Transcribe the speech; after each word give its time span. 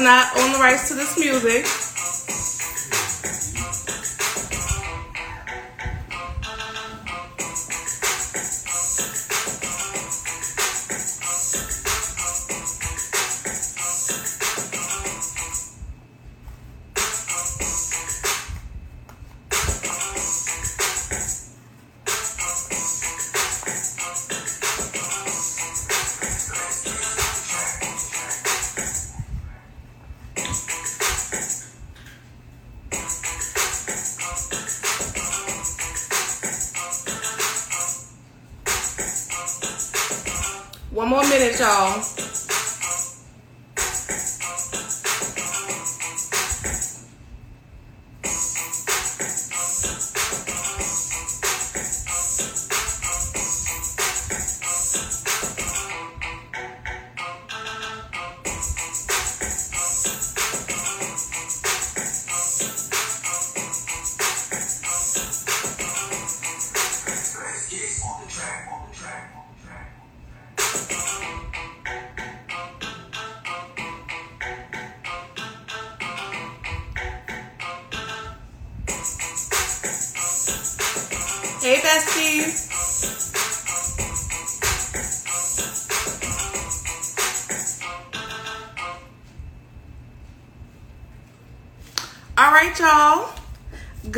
Not 0.00 0.34
own 0.38 0.52
the 0.52 0.58
rights 0.58 0.88
to 0.88 0.94
this 0.94 1.18
music. 1.18 1.89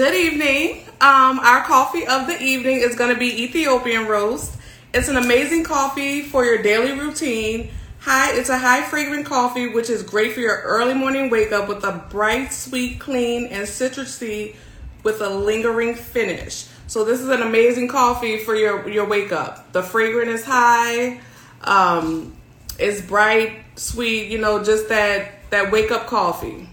Good 0.02 0.14
evening. 0.14 0.82
Um, 1.00 1.38
our 1.38 1.62
coffee 1.62 2.08
of 2.08 2.26
the 2.26 2.36
evening 2.42 2.80
is 2.80 2.96
going 2.96 3.14
to 3.14 3.20
be 3.20 3.44
Ethiopian 3.44 4.08
roast. 4.08 4.56
It's 4.92 5.06
an 5.06 5.16
amazing 5.16 5.62
coffee 5.62 6.22
for 6.22 6.44
your 6.44 6.60
daily 6.60 6.90
routine. 6.90 7.70
High, 8.00 8.36
it's 8.36 8.48
a 8.48 8.58
high 8.58 8.82
fragrant 8.82 9.26
coffee, 9.26 9.68
which 9.68 9.88
is 9.88 10.02
great 10.02 10.32
for 10.32 10.40
your 10.40 10.60
early 10.62 10.94
morning 10.94 11.30
wake 11.30 11.52
up 11.52 11.68
with 11.68 11.84
a 11.84 12.04
bright, 12.10 12.52
sweet, 12.52 12.98
clean, 12.98 13.46
and 13.46 13.64
citrusy 13.64 14.56
with 15.04 15.20
a 15.20 15.28
lingering 15.28 15.94
finish. 15.94 16.66
So 16.88 17.04
this 17.04 17.20
is 17.20 17.28
an 17.28 17.42
amazing 17.42 17.86
coffee 17.86 18.38
for 18.38 18.56
your 18.56 18.88
your 18.88 19.06
wake 19.06 19.30
up. 19.30 19.70
The 19.70 19.84
fragrance 19.84 20.40
is 20.40 20.44
high, 20.44 21.20
um, 21.60 22.34
it's 22.76 23.00
bright, 23.02 23.52
sweet. 23.76 24.32
You 24.32 24.38
know, 24.38 24.64
just 24.64 24.88
that 24.88 25.48
that 25.50 25.70
wake 25.70 25.92
up 25.92 26.08
coffee. 26.08 26.68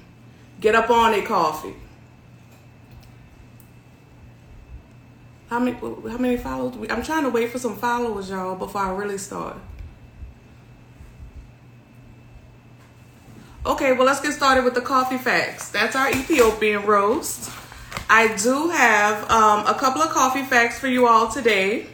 Get 0.59 0.73
up 0.73 0.89
on 0.89 1.13
it, 1.13 1.27
coffee. 1.27 1.75
How 5.49 5.57
many 5.57 5.75
how 5.77 6.17
many 6.19 6.37
followers? 6.37 6.75
I'm 6.91 7.01
trying 7.01 7.23
to 7.23 7.29
wait 7.31 7.51
for 7.51 7.57
some 7.57 7.75
followers, 7.75 8.29
y'all, 8.29 8.55
before 8.55 8.81
I 8.81 8.91
really 8.91 9.17
start. 9.17 9.57
Okay, 13.65 13.93
well 13.93 14.05
let's 14.05 14.21
get 14.21 14.33
started 14.33 14.63
with 14.63 14.75
the 14.75 14.81
coffee 14.81 15.17
facts. 15.17 15.69
That's 15.71 15.95
our 15.95 16.09
Ethiopian 16.11 16.85
roast. 16.85 17.51
I 18.09 18.35
do 18.35 18.69
have 18.69 19.29
um, 19.29 19.65
a 19.65 19.73
couple 19.73 20.01
of 20.01 20.09
coffee 20.09 20.43
facts 20.43 20.79
for 20.79 20.87
you 20.87 21.07
all 21.07 21.27
today. 21.27 21.87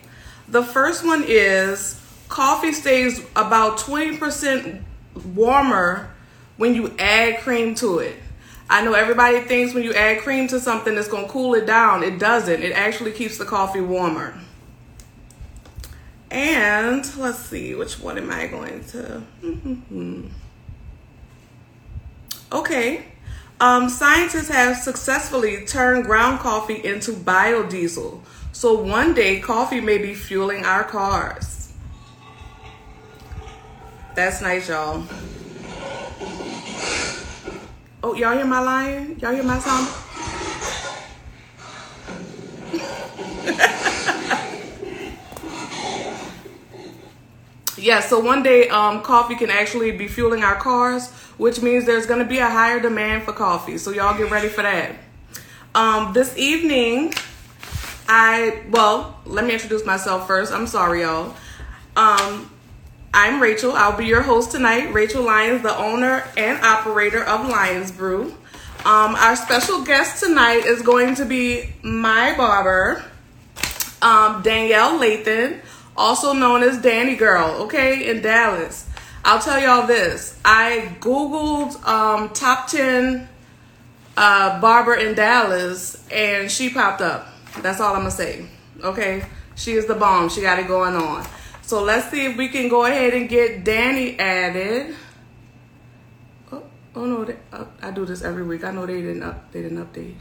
The 0.50 0.64
first 0.64 1.06
one 1.06 1.24
is 1.26 2.00
coffee 2.28 2.74
stays 2.74 3.26
about 3.36 3.78
20% 3.78 4.82
warmer 5.34 6.14
when 6.58 6.76
you 6.76 6.94
add 7.00 7.40
cream 7.40 7.74
to 7.76 8.00
it. 8.00 8.16
I 8.70 8.84
know 8.84 8.94
everybody 8.94 9.42
thinks 9.42 9.74
when 9.74 9.84
you 9.84 9.94
add 9.94 10.22
cream 10.22 10.48
to 10.48 10.60
something 10.60 10.98
it's 10.98 11.08
going 11.08 11.26
to 11.26 11.32
cool 11.32 11.54
it 11.54 11.66
down. 11.66 12.04
It 12.04 12.20
doesn't. 12.20 12.64
It 12.64 12.72
actually 12.72 13.12
keeps 13.12 13.38
the 13.38 13.46
coffee 13.46 13.82
warmer. 13.82 14.34
And 16.32 17.06
let's 17.18 17.40
see, 17.40 17.76
which 17.76 18.00
one 18.00 18.18
am 18.18 18.32
I 18.32 18.48
going 18.48 18.84
to? 18.86 19.22
Okay. 22.52 23.06
Um, 23.60 23.90
scientists 23.90 24.50
have 24.50 24.78
successfully 24.78 25.66
turned 25.66 26.06
ground 26.06 26.40
coffee 26.40 26.86
into 26.86 27.12
biodiesel. 27.12 28.22
So 28.52 28.82
one 28.82 29.14
day, 29.14 29.40
coffee 29.40 29.82
may 29.82 29.98
be 29.98 30.14
fueling 30.14 30.64
our 30.64 30.84
cars. 30.84 31.74
That's 34.16 34.42
nice, 34.42 34.70
y'all. 34.70 35.06
Oh, 38.08 38.14
y'all 38.14 38.38
hear 38.38 38.46
my 38.46 38.60
lion? 38.60 39.18
Y'all 39.20 39.34
hear 39.34 39.42
my 39.42 39.58
sound? 39.58 39.88
yeah, 47.80 48.02
so 48.02 48.20
one 48.20 48.44
day 48.44 48.70
um, 48.70 49.02
coffee 49.02 49.34
can 49.34 49.50
actually 49.50 49.90
be 49.90 50.08
fueling 50.08 50.44
our 50.44 50.54
cars, 50.54 51.10
which 51.40 51.64
means 51.64 51.88
there's 51.88 52.06
going 52.06 52.20
to 52.20 52.26
be 52.26 52.38
a 52.38 52.48
higher 52.48 52.80
demand 52.80 53.24
for 53.24 53.34
coffee. 53.34 53.80
So 53.80 53.90
y'all 53.90 54.16
get 54.16 54.30
ready 54.30 54.50
for 54.50 54.62
that. 54.62 54.92
Um, 55.74 56.14
this 56.14 56.38
evening, 56.38 57.12
I, 58.08 58.62
well, 58.70 59.20
let 59.26 59.46
me 59.46 59.54
introduce 59.54 59.84
myself 59.84 60.28
first. 60.28 60.54
I'm 60.54 60.68
sorry, 60.68 61.02
y'all. 61.02 61.34
Um, 61.96 62.52
I'm 63.18 63.42
Rachel. 63.42 63.72
I'll 63.72 63.96
be 63.96 64.08
your 64.08 64.22
host 64.22 64.52
tonight. 64.52 64.94
Rachel 64.94 65.24
Lyons, 65.24 65.62
the 65.62 65.74
owner 65.74 66.28
and 66.36 66.62
operator 66.62 67.24
of 67.24 67.48
Lyons 67.48 67.90
Brew. 67.90 68.36
Um, 68.84 69.16
our 69.16 69.38
special 69.38 69.86
guest 69.86 70.22
tonight 70.22 70.66
is 70.66 70.82
going 70.82 71.16
to 71.16 71.24
be 71.24 71.74
my 71.82 72.36
barber, 72.36 73.06
um, 74.02 74.42
Danielle 74.42 75.00
Lathan, 75.00 75.62
also 75.96 76.34
known 76.34 76.62
as 76.62 76.78
Dani 76.80 77.18
Girl, 77.18 77.62
okay, 77.62 78.10
in 78.10 78.22
Dallas. 78.22 78.86
I'll 79.24 79.40
tell 79.40 79.62
y'all 79.62 79.88
this. 79.88 80.38
I 80.44 80.98
Googled 81.00 81.82
um, 81.88 82.32
top 82.32 82.68
10 82.68 83.30
uh, 84.18 84.60
barber 84.60 84.94
in 84.94 85.16
Dallas 85.16 86.06
and 86.12 86.52
she 86.52 86.70
popped 86.70 87.00
up. 87.00 87.30
That's 87.62 87.80
all 87.80 87.96
I'm 87.96 88.02
going 88.02 88.12
to 88.12 88.18
say, 88.18 88.46
okay? 88.84 89.26
She 89.56 89.72
is 89.76 89.86
the 89.86 89.96
bomb. 89.96 90.28
She 90.28 90.42
got 90.42 90.60
it 90.60 90.68
going 90.68 90.98
on. 90.98 91.26
So 91.66 91.82
let's 91.82 92.12
see 92.12 92.28
if 92.28 92.38
we 92.38 92.48
can 92.48 92.70
go 92.70 92.86
ahead 92.86 93.16
and 93.16 93.28
get 93.28 93.66
Dani 93.66 94.20
added. 94.20 94.96
Oh, 96.52 96.62
oh 96.96 97.06
no, 97.06 97.26
they, 97.26 97.38
uh, 97.52 97.66
I 97.82 97.90
do 97.90 98.06
this 98.06 98.22
every 98.22 98.44
week. 98.44 98.64
I 98.64 98.70
know 98.70 98.86
they 98.86 99.02
didn't 99.02 99.24
up, 99.24 99.52
they 99.52 99.64
didn't 99.64 99.84
update. 99.84 100.14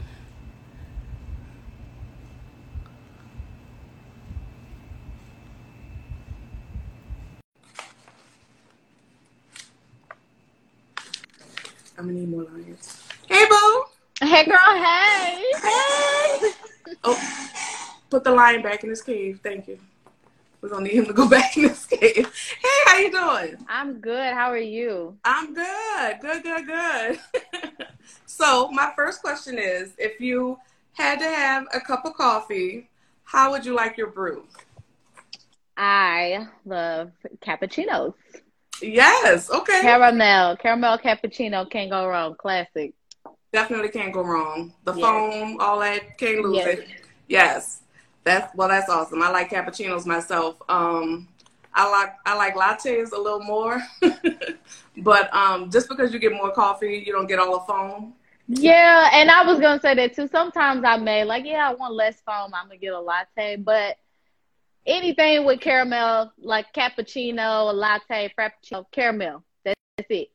I'm 11.95 12.07
gonna 12.07 12.13
need 12.13 12.29
more 12.29 12.43
lions. 12.43 13.03
Hey, 13.27 13.45
boo. 13.47 13.83
Hey, 14.21 14.45
girl. 14.45 14.57
Hey. 14.57 15.43
Hey. 15.61 16.51
Oh, 17.03 17.59
put 18.09 18.23
the 18.23 18.31
lion 18.31 18.63
back 18.63 18.83
in 18.83 18.89
his 18.89 19.03
cave. 19.03 19.41
Thank 19.43 19.67
you. 19.67 19.77
We're 20.65 20.71
gonna 20.71 20.85
need 20.85 20.95
him 20.95 21.05
to 21.05 21.13
go 21.13 21.29
back 21.29 21.55
in 21.57 21.67
this 21.67 21.85
cave. 21.85 22.33
Hey, 22.59 22.69
how 22.87 22.97
you 22.97 23.11
doing? 23.11 23.57
I'm 23.69 23.99
good. 23.99 24.33
How 24.33 24.49
are 24.49 24.57
you? 24.57 25.15
I'm 25.23 25.53
good. 25.53 26.19
Good, 26.21 26.41
good, 26.41 26.65
good. 26.65 27.19
so 28.25 28.71
my 28.71 28.91
first 28.95 29.21
question 29.21 29.59
is 29.59 29.91
if 29.99 30.19
you 30.19 30.57
had 30.93 31.19
to 31.19 31.25
have 31.25 31.67
a 31.71 31.79
cup 31.79 32.03
of 32.03 32.15
coffee, 32.15 32.89
how 33.25 33.51
would 33.51 33.63
you 33.63 33.75
like 33.75 33.95
your 33.95 34.07
brew? 34.07 34.47
I 35.77 36.47
love 36.65 37.11
cappuccinos. 37.45 38.15
Yes. 38.81 39.51
Okay. 39.51 39.81
Caramel. 39.81 40.57
Caramel 40.57 40.97
cappuccino 40.97 41.69
can't 41.69 41.91
go 41.91 42.07
wrong. 42.07 42.33
Classic. 42.39 42.91
Definitely 43.53 43.89
can't 43.89 44.11
go 44.11 44.23
wrong. 44.23 44.73
The 44.83 44.93
Yes. 44.95 45.01
foam, 45.05 45.57
all 45.59 45.77
that, 45.81 46.17
can't 46.17 46.41
lose 46.41 46.55
Yes. 46.55 46.67
it. 46.79 46.87
Yes. 47.27 47.81
That's 48.25 48.53
well 48.55 48.67
that's 48.67 48.89
awesome. 48.89 49.21
I 49.21 49.29
like 49.29 49.49
cappuccinos 49.49 50.05
myself. 50.05 50.57
Um 50.67 51.29
I 51.75 51.89
like 51.89 52.13
I 52.25 52.35
like 52.35 52.55
lattes 52.55 53.11
a 53.11 53.17
little 53.17 53.43
more. 53.43 53.81
but 54.97 55.33
um, 55.33 55.69
just 55.69 55.89
because 55.89 56.13
you 56.13 56.19
get 56.19 56.31
more 56.31 56.51
coffee, 56.51 57.03
you 57.05 57.11
don't 57.11 57.27
get 57.27 57.37
all 57.37 57.59
the 57.59 57.65
foam. 57.65 58.13
Yeah, 58.47 59.09
and 59.11 59.29
I 59.29 59.43
was 59.43 59.59
gonna 59.59 59.81
say 59.81 59.93
that 59.95 60.15
too. 60.15 60.27
Sometimes 60.27 60.83
I 60.85 60.97
may 60.97 61.25
like, 61.25 61.45
yeah, 61.45 61.69
I 61.69 61.73
want 61.73 61.93
less 61.93 62.21
foam. 62.21 62.53
I'm 62.53 62.67
gonna 62.67 62.77
get 62.77 62.93
a 62.93 62.99
latte, 62.99 63.57
but 63.57 63.97
anything 64.85 65.45
with 65.45 65.59
caramel, 65.59 66.31
like 66.37 66.67
cappuccino, 66.73 67.69
a 67.69 67.73
latte, 67.73 68.33
frappuccino, 68.39 68.85
caramel. 68.91 69.43
That's, 69.65 69.79
that's 69.97 70.09
it. 70.11 70.29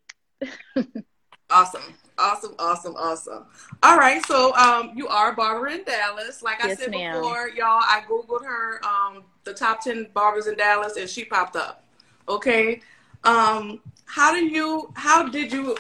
awesome. 1.51 1.95
Awesome, 2.21 2.55
awesome, 2.59 2.95
awesome. 2.97 3.47
All 3.83 3.97
right, 3.97 4.25
so 4.27 4.55
um, 4.55 4.93
you 4.95 5.09
are 5.09 5.33
a 5.33 5.35
barber 5.35 5.69
in 5.69 5.85
Dallas. 5.85 6.43
Like 6.43 6.63
I 6.63 6.75
said 6.75 6.91
ma'am. 6.91 7.15
before, 7.17 7.49
y'all, 7.49 7.81
I 7.83 8.03
googled 8.07 8.45
her, 8.45 8.85
um, 8.85 9.25
the 9.45 9.55
top 9.55 9.83
ten 9.83 10.07
barbers 10.13 10.47
in 10.47 10.55
Dallas, 10.55 10.97
and 10.97 11.09
she 11.09 11.25
popped 11.25 11.57
up. 11.57 11.85
Okay, 12.29 12.83
um, 13.25 13.81
how 14.05 14.35
do 14.35 14.45
you? 14.45 14.93
How 14.97 15.29
did 15.29 15.51
you? 15.51 15.79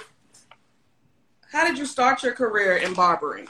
How 1.52 1.66
did 1.66 1.76
you 1.76 1.84
start 1.84 2.22
your 2.22 2.32
career 2.32 2.76
in 2.76 2.94
barbering? 2.94 3.46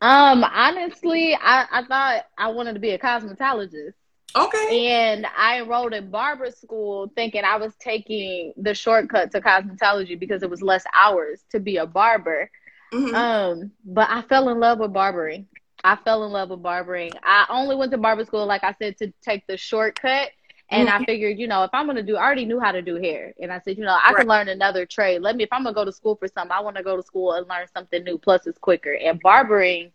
Um, 0.00 0.42
honestly, 0.44 1.34
I, 1.34 1.66
I 1.70 1.84
thought 1.84 2.26
I 2.38 2.48
wanted 2.48 2.74
to 2.74 2.80
be 2.80 2.90
a 2.90 2.98
cosmetologist. 2.98 3.94
Okay, 4.36 4.68
And 4.70 5.26
I 5.36 5.60
enrolled 5.60 5.94
in 5.94 6.10
barber 6.10 6.50
school 6.50 7.10
thinking 7.14 7.44
I 7.44 7.56
was 7.56 7.74
taking 7.76 8.52
the 8.56 8.74
shortcut 8.74 9.30
to 9.32 9.40
cosmetology 9.40 10.18
because 10.18 10.42
it 10.42 10.50
was 10.50 10.62
less 10.62 10.84
hours 10.94 11.44
to 11.50 11.60
be 11.60 11.76
a 11.76 11.86
barber. 11.86 12.50
Mhm. 12.92 13.14
Um, 13.14 13.72
but 13.84 14.08
I 14.10 14.22
fell 14.22 14.48
in 14.48 14.60
love 14.60 14.78
with 14.78 14.92
barbering. 14.92 15.46
I 15.84 15.96
fell 15.96 16.24
in 16.24 16.32
love 16.32 16.50
with 16.50 16.62
barbering. 16.62 17.12
I 17.22 17.46
only 17.48 17.76
went 17.76 17.92
to 17.92 17.98
barber 17.98 18.24
school, 18.24 18.46
like 18.46 18.64
I 18.64 18.74
said, 18.80 18.96
to 18.98 19.12
take 19.22 19.46
the 19.46 19.56
shortcut. 19.56 20.30
And 20.70 20.88
I 20.88 21.00
figured, 21.00 21.38
you 21.38 21.46
know, 21.46 21.62
if 21.64 21.70
I'm 21.72 21.86
gonna 21.86 22.02
do, 22.02 22.16
I 22.16 22.22
already 22.24 22.44
knew 22.46 22.58
how 22.60 22.72
to 22.72 22.82
do 22.82 22.96
hair, 22.96 23.34
and 23.40 23.52
I 23.52 23.58
said, 23.58 23.76
you 23.78 23.84
know, 23.84 23.96
I 24.02 24.12
Right. 24.12 24.16
can 24.16 24.26
learn 24.26 24.48
another 24.48 24.86
trade. 24.86 25.20
Let 25.22 25.36
me, 25.36 25.44
if 25.44 25.48
I'm 25.52 25.62
gonna 25.64 25.74
go 25.74 25.84
to 25.84 25.92
school 25.92 26.16
for 26.16 26.26
something, 26.28 26.52
I 26.52 26.60
want 26.60 26.76
to 26.76 26.82
go 26.82 26.96
to 26.96 27.02
school 27.02 27.32
and 27.32 27.46
learn 27.48 27.66
something 27.68 28.02
new. 28.04 28.18
Plus, 28.18 28.46
it's 28.46 28.58
quicker. 28.58 28.94
And 28.94 29.20
barbering 29.20 29.92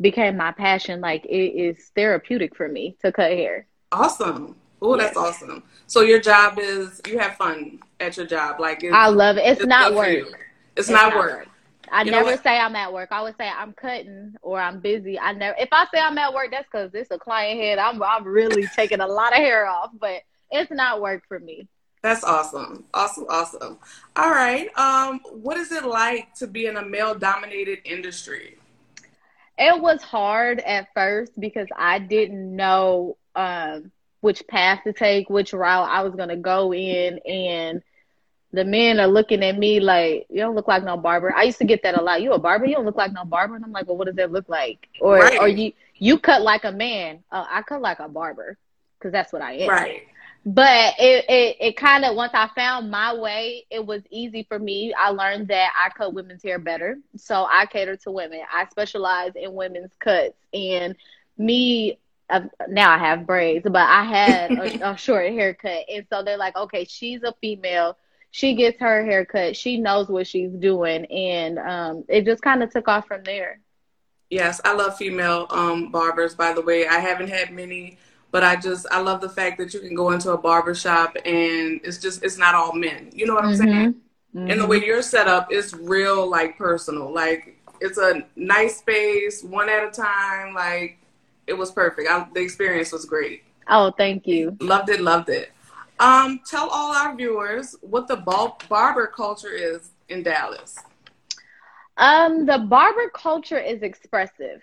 became 0.00 0.36
my 0.36 0.52
passion. 0.52 1.00
Like 1.00 1.24
it 1.26 1.58
is 1.58 1.90
therapeutic 1.94 2.56
for 2.56 2.68
me 2.68 2.96
to 3.02 3.12
cut 3.12 3.30
hair. 3.30 3.66
awesome. 3.92 4.56
Oh, 4.82 4.96
that's 4.98 5.16
awesome. 5.16 5.62
So 5.86 6.02
your 6.02 6.20
job 6.20 6.58
is 6.58 7.00
you 7.06 7.18
have 7.18 7.36
fun 7.36 7.80
at 8.00 8.16
your 8.18 8.26
job, 8.26 8.60
like 8.60 8.84
it's, 8.84 8.94
I 8.94 9.08
love 9.08 9.38
it. 9.38 9.46
It's, 9.46 9.60
it's 9.60 9.68
not 9.68 9.94
work. 9.94 10.08
you. 10.08 10.26
It's, 10.76 10.90
not, 10.90 11.14
work. 11.14 11.48
I 11.90 12.02
You 12.02 12.10
never 12.10 12.36
say 12.36 12.58
I'm 12.58 12.76
at 12.76 12.92
work. 12.92 13.10
I 13.10 13.18
always 13.18 13.34
say 13.38 13.48
I'm 13.48 13.72
cutting 13.72 14.34
or 14.42 14.60
I'm 14.60 14.80
busy. 14.80 15.18
I 15.18 15.32
never. 15.32 15.56
If 15.58 15.68
I 15.72 15.86
say 15.92 16.00
I'm 16.00 16.18
at 16.18 16.34
work, 16.34 16.50
that's 16.50 16.66
because 16.70 16.90
it's 16.92 17.10
a 17.10 17.18
client 17.18 17.60
head. 17.60 17.78
I'm 17.78 18.02
I'm 18.02 18.24
really 18.24 18.66
taking 18.76 19.00
a 19.00 19.06
lot 19.06 19.32
of 19.32 19.38
hair 19.38 19.66
off, 19.66 19.90
but 19.98 20.22
it's 20.50 20.70
not 20.70 21.00
work 21.00 21.22
for 21.28 21.38
me. 21.38 21.68
That's 22.02 22.22
awesome. 22.22 22.84
Awesome, 22.92 23.24
awesome. 23.30 23.78
All 24.16 24.30
right. 24.30 24.76
Um, 24.76 25.20
what 25.30 25.56
is 25.56 25.72
it 25.72 25.84
like 25.84 26.34
to 26.34 26.46
be 26.46 26.66
in 26.66 26.76
a 26.76 26.84
male 26.84 27.14
dominated 27.14 27.78
industry? 27.84 28.58
It 29.58 29.80
was 29.80 30.02
hard 30.02 30.60
at 30.60 30.88
first 30.94 31.38
because 31.38 31.68
I 31.76 31.98
didn't 31.98 32.54
know 32.56 33.16
um, 33.34 33.90
which 34.20 34.46
path 34.48 34.80
to 34.84 34.92
take, 34.92 35.28
which 35.30 35.52
route 35.52 35.88
I 35.90 36.02
was 36.02 36.14
gonna 36.14 36.36
go 36.36 36.72
in, 36.72 37.18
and 37.20 37.82
the 38.52 38.64
men 38.64 39.00
are 39.00 39.06
looking 39.06 39.42
at 39.44 39.56
me 39.58 39.80
like, 39.80 40.26
"You 40.30 40.40
don't 40.40 40.54
look 40.54 40.68
like 40.68 40.84
no 40.84 40.96
barber." 40.96 41.32
I 41.34 41.42
used 41.44 41.58
to 41.58 41.64
get 41.64 41.82
that 41.82 41.98
a 41.98 42.02
lot. 42.02 42.22
You 42.22 42.32
a 42.32 42.38
barber? 42.38 42.66
You 42.66 42.74
don't 42.76 42.84
look 42.84 42.96
like 42.96 43.12
no 43.12 43.24
barber. 43.24 43.56
And 43.56 43.64
I'm 43.64 43.72
like, 43.72 43.86
"Well, 43.86 43.96
what 43.96 44.06
does 44.06 44.16
that 44.16 44.32
look 44.32 44.48
like?" 44.48 44.88
Or, 45.00 45.18
Right. 45.18 45.40
or 45.40 45.48
you 45.48 45.72
you 45.98 46.18
cut 46.18 46.42
like 46.42 46.64
a 46.64 46.72
man. 46.72 47.24
Uh, 47.30 47.44
I 47.48 47.62
cut 47.62 47.80
like 47.80 48.00
a 48.00 48.08
barber 48.08 48.56
because 48.98 49.12
that's 49.12 49.32
what 49.32 49.42
I 49.42 49.52
am. 49.54 49.68
Right. 49.68 50.02
But 50.46 50.94
it, 50.98 51.24
it, 51.28 51.56
it 51.60 51.76
kind 51.76 52.04
of, 52.04 52.14
once 52.16 52.32
I 52.34 52.50
found 52.54 52.90
my 52.90 53.14
way, 53.14 53.64
it 53.70 53.84
was 53.84 54.02
easy 54.10 54.44
for 54.46 54.58
me. 54.58 54.92
I 54.92 55.08
learned 55.10 55.48
that 55.48 55.70
I 55.74 55.88
cut 55.88 56.12
women's 56.12 56.42
hair 56.42 56.58
better. 56.58 56.98
So 57.16 57.46
I 57.50 57.64
cater 57.66 57.96
to 57.96 58.10
women. 58.10 58.40
I 58.52 58.66
specialize 58.66 59.32
in 59.36 59.54
women's 59.54 59.92
cuts. 59.98 60.36
And 60.52 60.96
me, 61.38 61.98
uh, 62.28 62.42
now 62.68 62.90
I 62.90 62.98
have 62.98 63.26
braids, 63.26 63.64
but 63.64 63.76
I 63.76 64.04
had 64.04 64.52
a, 64.52 64.90
a 64.92 64.96
short 64.98 65.32
haircut. 65.32 65.86
And 65.90 66.06
so 66.10 66.22
they're 66.22 66.36
like, 66.36 66.56
okay, 66.56 66.84
she's 66.84 67.22
a 67.22 67.34
female. 67.40 67.96
She 68.30 68.54
gets 68.54 68.80
her 68.80 69.02
haircut. 69.04 69.56
She 69.56 69.78
knows 69.78 70.08
what 70.08 70.26
she's 70.26 70.50
doing. 70.50 71.06
And 71.06 71.58
um, 71.58 72.04
it 72.08 72.26
just 72.26 72.42
kind 72.42 72.62
of 72.62 72.70
took 72.70 72.88
off 72.88 73.06
from 73.06 73.22
there. 73.22 73.60
Yes, 74.28 74.60
I 74.64 74.74
love 74.74 74.96
female 74.96 75.46
um, 75.50 75.90
barbers. 75.90 76.34
By 76.34 76.52
the 76.52 76.60
way, 76.60 76.86
I 76.86 76.98
haven't 76.98 77.28
had 77.28 77.52
many, 77.52 77.98
but 78.34 78.42
I 78.42 78.56
just 78.56 78.84
I 78.90 79.00
love 79.00 79.20
the 79.20 79.28
fact 79.28 79.58
that 79.58 79.72
you 79.72 79.78
can 79.78 79.94
go 79.94 80.10
into 80.10 80.32
a 80.32 80.36
barber 80.36 80.74
shop 80.74 81.14
and 81.24 81.80
it's 81.84 81.98
just 81.98 82.24
it's 82.24 82.36
not 82.36 82.56
all 82.56 82.72
men. 82.72 83.10
You 83.12 83.26
know 83.26 83.34
what 83.36 83.44
I'm 83.44 83.54
saying? 83.54 83.94
Mhm. 84.34 84.50
And 84.50 84.60
the 84.60 84.66
way 84.66 84.84
you're 84.84 85.02
set 85.02 85.28
up 85.28 85.52
is 85.52 85.72
real, 85.72 86.28
like 86.28 86.58
personal. 86.58 87.14
Like 87.14 87.56
it's 87.80 87.96
a 87.96 88.26
nice 88.34 88.78
space, 88.78 89.44
one 89.44 89.68
at 89.68 89.84
a 89.84 89.90
time. 89.92 90.52
Like 90.52 90.98
it 91.46 91.52
was 91.52 91.70
perfect. 91.70 92.10
I, 92.10 92.26
the 92.34 92.40
experience 92.40 92.90
was 92.90 93.04
great. 93.04 93.44
Oh, 93.68 93.92
thank 93.96 94.26
you. 94.26 94.56
Loved 94.60 94.88
it, 94.88 95.00
loved 95.00 95.28
it. 95.28 95.52
Um, 96.00 96.40
tell 96.44 96.68
all 96.70 96.92
our 96.92 97.14
viewers 97.14 97.76
what 97.82 98.08
the 98.08 98.16
barber 98.16 99.06
culture 99.06 99.52
is 99.52 99.92
in 100.08 100.24
Dallas. 100.24 100.76
Um, 101.98 102.46
the 102.46 102.58
barber 102.58 103.10
culture 103.14 103.60
is 103.60 103.84
expressive. 103.84 104.60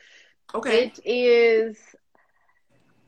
Okay. 0.54 0.88
It 0.88 1.00
is 1.06 1.78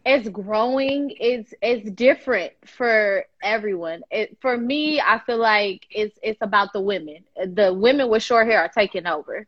it's 0.06 0.28
growing. 0.30 1.14
It's 1.20 1.54
it's 1.62 1.90
different 1.92 2.54
for 2.66 3.26
everyone. 3.42 4.04
It 4.12 4.38
for 4.42 4.58
me, 4.58 5.00
I 5.00 5.20
feel 5.26 5.38
like 5.38 5.86
it's 5.90 6.18
it's 6.22 6.42
about 6.42 6.74
the 6.74 6.82
women. 6.82 7.24
The 7.38 7.74
women 7.74 8.10
with 8.10 8.24
short 8.24 8.48
hair 8.48 8.60
are 8.60 8.70
taking 8.70 9.08
over. 9.08 9.48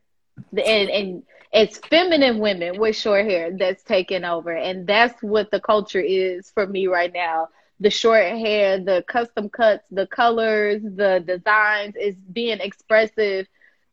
And 0.51 0.89
and 0.89 1.23
it's 1.51 1.77
feminine 1.77 2.39
women 2.39 2.79
with 2.79 2.95
short 2.95 3.25
hair 3.25 3.51
that's 3.57 3.83
taking 3.83 4.23
over. 4.23 4.51
And 4.51 4.87
that's 4.87 5.21
what 5.21 5.51
the 5.51 5.59
culture 5.59 6.01
is 6.01 6.51
for 6.51 6.65
me 6.65 6.87
right 6.87 7.13
now. 7.13 7.49
The 7.79 7.89
short 7.89 8.23
hair, 8.23 8.79
the 8.79 9.03
custom 9.07 9.49
cuts, 9.49 9.85
the 9.91 10.07
colors, 10.07 10.81
the 10.83 11.23
designs 11.25 11.95
is 11.95 12.15
being 12.15 12.59
expressive 12.59 13.47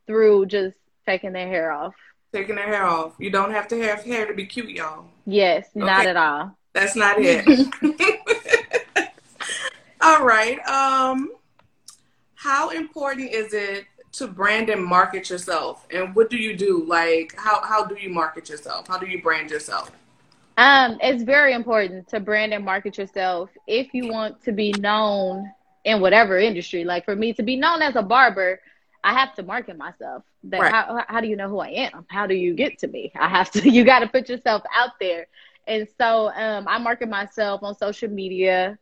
through 0.06 0.46
just 0.46 0.76
taking 1.06 1.32
their 1.32 1.48
hair 1.48 1.72
off. 1.72 1.94
Taking 2.32 2.56
their 2.56 2.66
hair 2.66 2.84
off. 2.84 3.14
You 3.18 3.30
don't 3.30 3.50
have 3.50 3.68
to 3.68 3.82
have 3.82 4.04
hair 4.04 4.26
to 4.26 4.34
be 4.34 4.46
cute, 4.46 4.70
y'all. 4.70 5.06
Yes, 5.26 5.68
not 5.74 6.06
at 6.06 6.16
all. 6.16 6.56
That's 6.72 6.96
not 6.96 7.16
it. 7.18 7.46
all 10.00 10.24
right. 10.24 10.58
Um, 10.66 11.32
how 12.34 12.70
important 12.70 13.30
is 13.30 13.52
it 13.52 13.84
to 14.12 14.26
brand 14.26 14.70
and 14.70 14.82
market 14.82 15.28
yourself? 15.28 15.86
And 15.90 16.14
what 16.14 16.30
do 16.30 16.38
you 16.38 16.56
do? 16.56 16.84
Like, 16.86 17.34
how 17.36 17.62
how 17.62 17.84
do 17.84 17.96
you 17.96 18.08
market 18.08 18.48
yourself? 18.48 18.88
How 18.88 18.98
do 18.98 19.06
you 19.06 19.22
brand 19.22 19.50
yourself? 19.50 19.92
Um, 20.56 20.98
it's 21.00 21.22
very 21.22 21.54
important 21.54 22.08
to 22.08 22.20
brand 22.20 22.52
and 22.52 22.64
market 22.64 22.98
yourself 22.98 23.50
if 23.66 23.92
you 23.94 24.08
want 24.08 24.42
to 24.44 24.52
be 24.52 24.72
known 24.78 25.50
in 25.84 26.00
whatever 26.00 26.38
industry. 26.38 26.84
Like 26.84 27.04
for 27.04 27.16
me 27.16 27.32
to 27.34 27.42
be 27.42 27.56
known 27.56 27.82
as 27.82 27.96
a 27.96 28.02
barber, 28.02 28.60
I 29.04 29.12
have 29.14 29.34
to 29.36 29.42
market 29.42 29.76
myself. 29.76 30.24
That 30.44 30.62
Right. 30.62 30.72
how 30.72 31.04
how 31.08 31.20
do 31.20 31.26
you 31.28 31.36
know 31.36 31.48
who 31.48 31.58
I 31.60 31.68
am? 31.68 32.06
How 32.08 32.26
do 32.26 32.34
you 32.34 32.54
get 32.54 32.78
to 32.78 32.88
me? 32.88 33.12
I 33.18 33.28
have 33.28 33.50
to. 33.52 33.68
You 33.70 33.84
got 33.84 34.00
to 34.00 34.08
put 34.08 34.28
yourself 34.28 34.62
out 34.76 34.90
there. 35.00 35.26
And 35.66 35.88
so 35.98 36.28
um, 36.34 36.66
I 36.68 36.78
market 36.78 37.08
myself 37.08 37.62
on 37.62 37.74
social 37.76 38.08
media, 38.08 38.78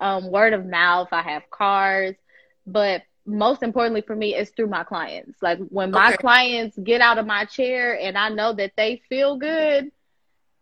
um, 0.00 0.30
word 0.30 0.52
of 0.52 0.66
mouth. 0.66 1.08
I 1.12 1.22
have 1.22 1.42
cards, 1.50 2.18
but 2.66 3.02
most 3.26 3.62
importantly 3.62 4.02
for 4.02 4.14
me 4.16 4.34
is 4.34 4.50
through 4.50 4.68
my 4.68 4.84
clients. 4.84 5.42
Like 5.42 5.58
when 5.68 5.92
my 5.92 6.08
Okay. 6.08 6.16
clients 6.16 6.78
get 6.78 7.00
out 7.00 7.18
of 7.18 7.26
my 7.26 7.44
chair 7.44 7.98
and 7.98 8.16
I 8.16 8.28
know 8.28 8.52
that 8.54 8.72
they 8.76 9.02
feel 9.08 9.36
good, 9.36 9.90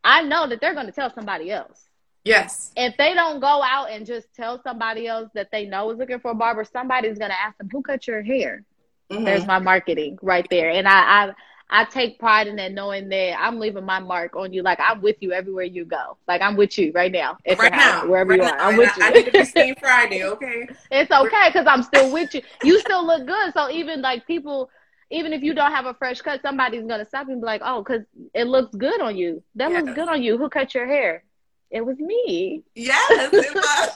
I 0.04 0.22
know 0.22 0.46
that 0.48 0.60
they're 0.60 0.74
going 0.74 0.86
to 0.86 0.92
tell 0.92 1.12
somebody 1.12 1.50
else. 1.50 1.88
Yes. 2.24 2.72
If 2.76 2.96
they 2.96 3.14
don't 3.14 3.40
go 3.40 3.62
out 3.62 3.90
and 3.90 4.06
just 4.06 4.34
tell 4.34 4.60
somebody 4.62 5.06
else 5.06 5.30
that 5.34 5.50
they 5.50 5.66
know 5.66 5.90
is 5.90 5.98
looking 5.98 6.20
for 6.20 6.30
a 6.32 6.34
barber, 6.34 6.64
somebody's 6.64 7.18
going 7.18 7.30
to 7.30 7.40
ask 7.40 7.56
them, 7.58 7.68
"Who 7.70 7.82
cut 7.82 8.06
your 8.06 8.22
hair?" 8.22 8.64
Mhm. 9.10 9.24
There's 9.24 9.46
my 9.46 9.58
marketing 9.58 10.18
right 10.22 10.46
there, 10.50 10.70
and 10.70 10.86
I, 10.88 11.24
I 11.26 11.32
I 11.74 11.84
take 11.86 12.18
pride 12.18 12.48
in 12.48 12.56
that, 12.56 12.72
knowing 12.72 13.08
that 13.08 13.40
I'm 13.40 13.58
leaving 13.58 13.84
my 13.84 13.98
mark 13.98 14.36
on 14.36 14.52
you. 14.52 14.62
Like 14.62 14.78
I'm 14.80 15.00
with 15.00 15.16
you 15.20 15.32
everywhere 15.32 15.64
you 15.64 15.84
go. 15.84 16.16
Like 16.28 16.42
I'm 16.42 16.56
with 16.56 16.76
you 16.78 16.92
right 16.94 17.10
now, 17.10 17.38
at 17.46 17.58
right 17.58 17.70
your 17.70 17.72
house, 17.72 18.02
now, 18.02 18.06
wherever 18.06 18.30
right 18.30 18.36
you 18.36 18.42
now. 18.42 18.52
are. 18.52 18.60
I'm 18.60 18.76
with 18.76 18.96
you. 18.96 19.02
I 19.02 19.10
need 19.10 19.24
to 19.24 19.32
be 19.32 19.44
seen 19.44 19.74
Friday, 19.76 20.22
okay? 20.24 20.68
it's 20.90 21.10
okay 21.10 21.48
because 21.48 21.66
I'm 21.66 21.82
still 21.82 22.10
with 22.10 22.34
you. 22.34 22.42
You 22.62 22.78
still 22.78 23.06
look 23.06 23.26
good. 23.26 23.52
So 23.54 23.70
even 23.70 24.02
like 24.02 24.26
people, 24.26 24.70
even 25.10 25.32
if 25.32 25.42
you 25.42 25.54
don't 25.54 25.72
have 25.72 25.86
a 25.86 25.94
fresh 25.94 26.20
cut, 26.20 26.42
somebody's 26.42 26.86
gonna 26.86 27.04
stop 27.06 27.28
and 27.28 27.40
be 27.40 27.46
like, 27.46 27.62
"Oh, 27.64 27.82
because 27.82 28.02
it 28.34 28.44
looks 28.46 28.74
good 28.74 29.00
on 29.00 29.16
you. 29.16 29.42
That 29.56 29.70
Yeah. 29.70 29.80
looks 29.80 29.92
good 29.94 30.08
on 30.08 30.22
you. 30.22 30.36
Who 30.38 30.48
cut 30.48 30.74
your 30.74 30.86
hair?" 30.86 31.24
It 31.70 31.84
was 31.86 31.98
me. 31.98 32.62
Yes, 32.74 33.30
it 33.32 33.54
was. 33.54 33.90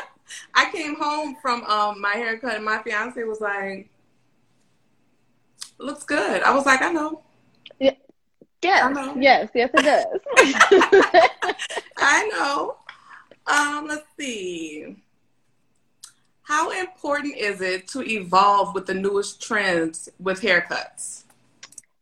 I 0.54 0.70
came 0.72 0.96
home 0.96 1.36
from 1.40 1.64
um, 1.64 2.00
my 2.00 2.14
haircut, 2.14 2.56
and 2.56 2.64
my 2.64 2.78
fiance 2.82 3.22
was 3.24 3.40
like, 3.40 3.88
"Looks 5.78 6.04
good." 6.04 6.42
I 6.42 6.54
was 6.54 6.66
like, 6.66 6.82
"I 6.82 6.92
know, 6.92 7.22
Yeah. 7.78 7.92
Yes, 8.62 8.94
know. 8.94 9.14
yes, 9.18 9.48
yes, 9.54 9.70
it 9.74 9.84
does. 9.84 10.20
I 11.96 12.28
know." 12.28 12.76
Um, 13.46 13.86
let's 13.88 14.06
see. 14.18 14.96
How 16.42 16.70
important 16.70 17.36
is 17.36 17.60
it 17.60 17.86
to 17.88 18.02
evolve 18.02 18.74
with 18.74 18.86
the 18.86 18.94
newest 18.94 19.42
trends 19.42 20.08
with 20.18 20.40
haircuts? 20.40 21.24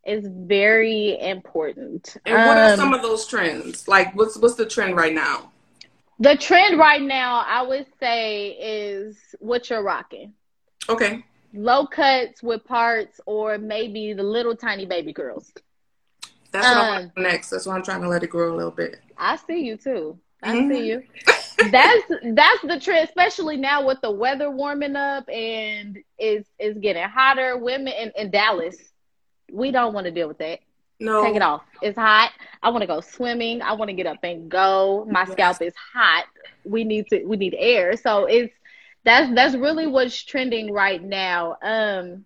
It's 0.04 0.26
very 0.28 1.18
important. 1.20 2.16
And 2.26 2.34
what 2.46 2.56
are 2.56 2.70
Um, 2.72 2.76
some 2.76 2.94
of 2.94 3.02
those 3.02 3.26
trends? 3.26 3.88
Like, 3.88 4.14
what's 4.16 4.36
what's 4.36 4.54
the 4.54 4.66
trend 4.66 4.96
right 4.96 5.12
now? 5.14 5.50
the 6.18 6.34
trend 6.36 6.78
right 6.78 7.02
now? 7.02 7.44
I 7.46 7.60
would 7.62 7.86
say 8.00 8.50
is 8.58 9.18
what 9.38 9.68
you're 9.68 9.82
rocking. 9.82 10.32
Okay, 10.88 11.24
Low 11.54 11.86
cuts 11.86 12.42
with 12.42 12.64
parts, 12.64 13.20
or 13.26 13.58
maybe 13.58 14.12
the 14.12 14.22
little 14.22 14.54
tiny 14.56 14.86
baby 14.86 15.12
girls. 15.12 15.52
that's 16.52 16.66
what 16.68 16.78
I 16.78 16.80
Um, 16.82 16.88
want 16.88 17.18
next. 17.18 17.50
That's 17.50 17.66
why 17.66 17.74
I'm 17.74 17.82
trying 17.82 18.02
to 18.02 18.08
let 18.08 18.22
it 18.22 18.28
grow 18.30 18.54
a 18.54 18.56
little 18.56 18.70
bit. 18.70 19.00
I 19.18 19.36
see 19.36 19.60
you 19.60 19.76
too. 19.76 20.18
I 20.42 20.54
Mhm. 20.54 20.68
see 20.68 20.86
you. 20.88 21.02
that's 21.70 22.04
that's 22.34 22.62
the 22.62 22.78
trend, 22.80 23.08
especially 23.08 23.56
now 23.56 23.86
with 23.86 24.00
the 24.02 24.10
weather 24.10 24.50
warming 24.50 24.96
up 24.96 25.28
and 25.30 25.98
it's 26.18 26.48
it's 26.58 26.78
getting 26.78 27.02
hotter. 27.04 27.56
Women 27.56 27.92
in, 27.92 28.12
in 28.16 28.30
Dallas, 28.30 28.76
we 29.50 29.70
don't 29.70 29.92
want 29.94 30.04
to 30.06 30.10
deal 30.10 30.28
with 30.28 30.38
that. 30.38 30.60
No, 31.00 31.22
Take 31.22 31.36
it 31.36 31.42
off. 31.42 31.62
It's 31.82 31.98
hot. 31.98 32.32
I 32.62 32.70
want 32.70 32.82
to 32.82 32.86
go 32.86 33.00
swimming. 33.00 33.60
I 33.62 33.72
want 33.74 33.88
to 33.90 33.94
get 33.94 34.06
up 34.06 34.18
and 34.22 34.50
go. 34.50 35.06
My 35.10 35.24
Yes. 35.24 35.32
scalp 35.32 35.62
is 35.62 35.74
hot. 35.92 36.24
We 36.64 36.84
need 36.84 37.06
to. 37.08 37.24
We 37.24 37.36
need 37.36 37.54
air. 37.58 37.96
So 37.96 38.24
it's 38.26 38.52
that's 39.06 39.32
that's 39.34 39.54
really 39.56 39.86
what's 39.86 40.22
trending 40.24 40.70
right 40.72 41.02
now. 41.02 41.56
Um, 41.62 42.24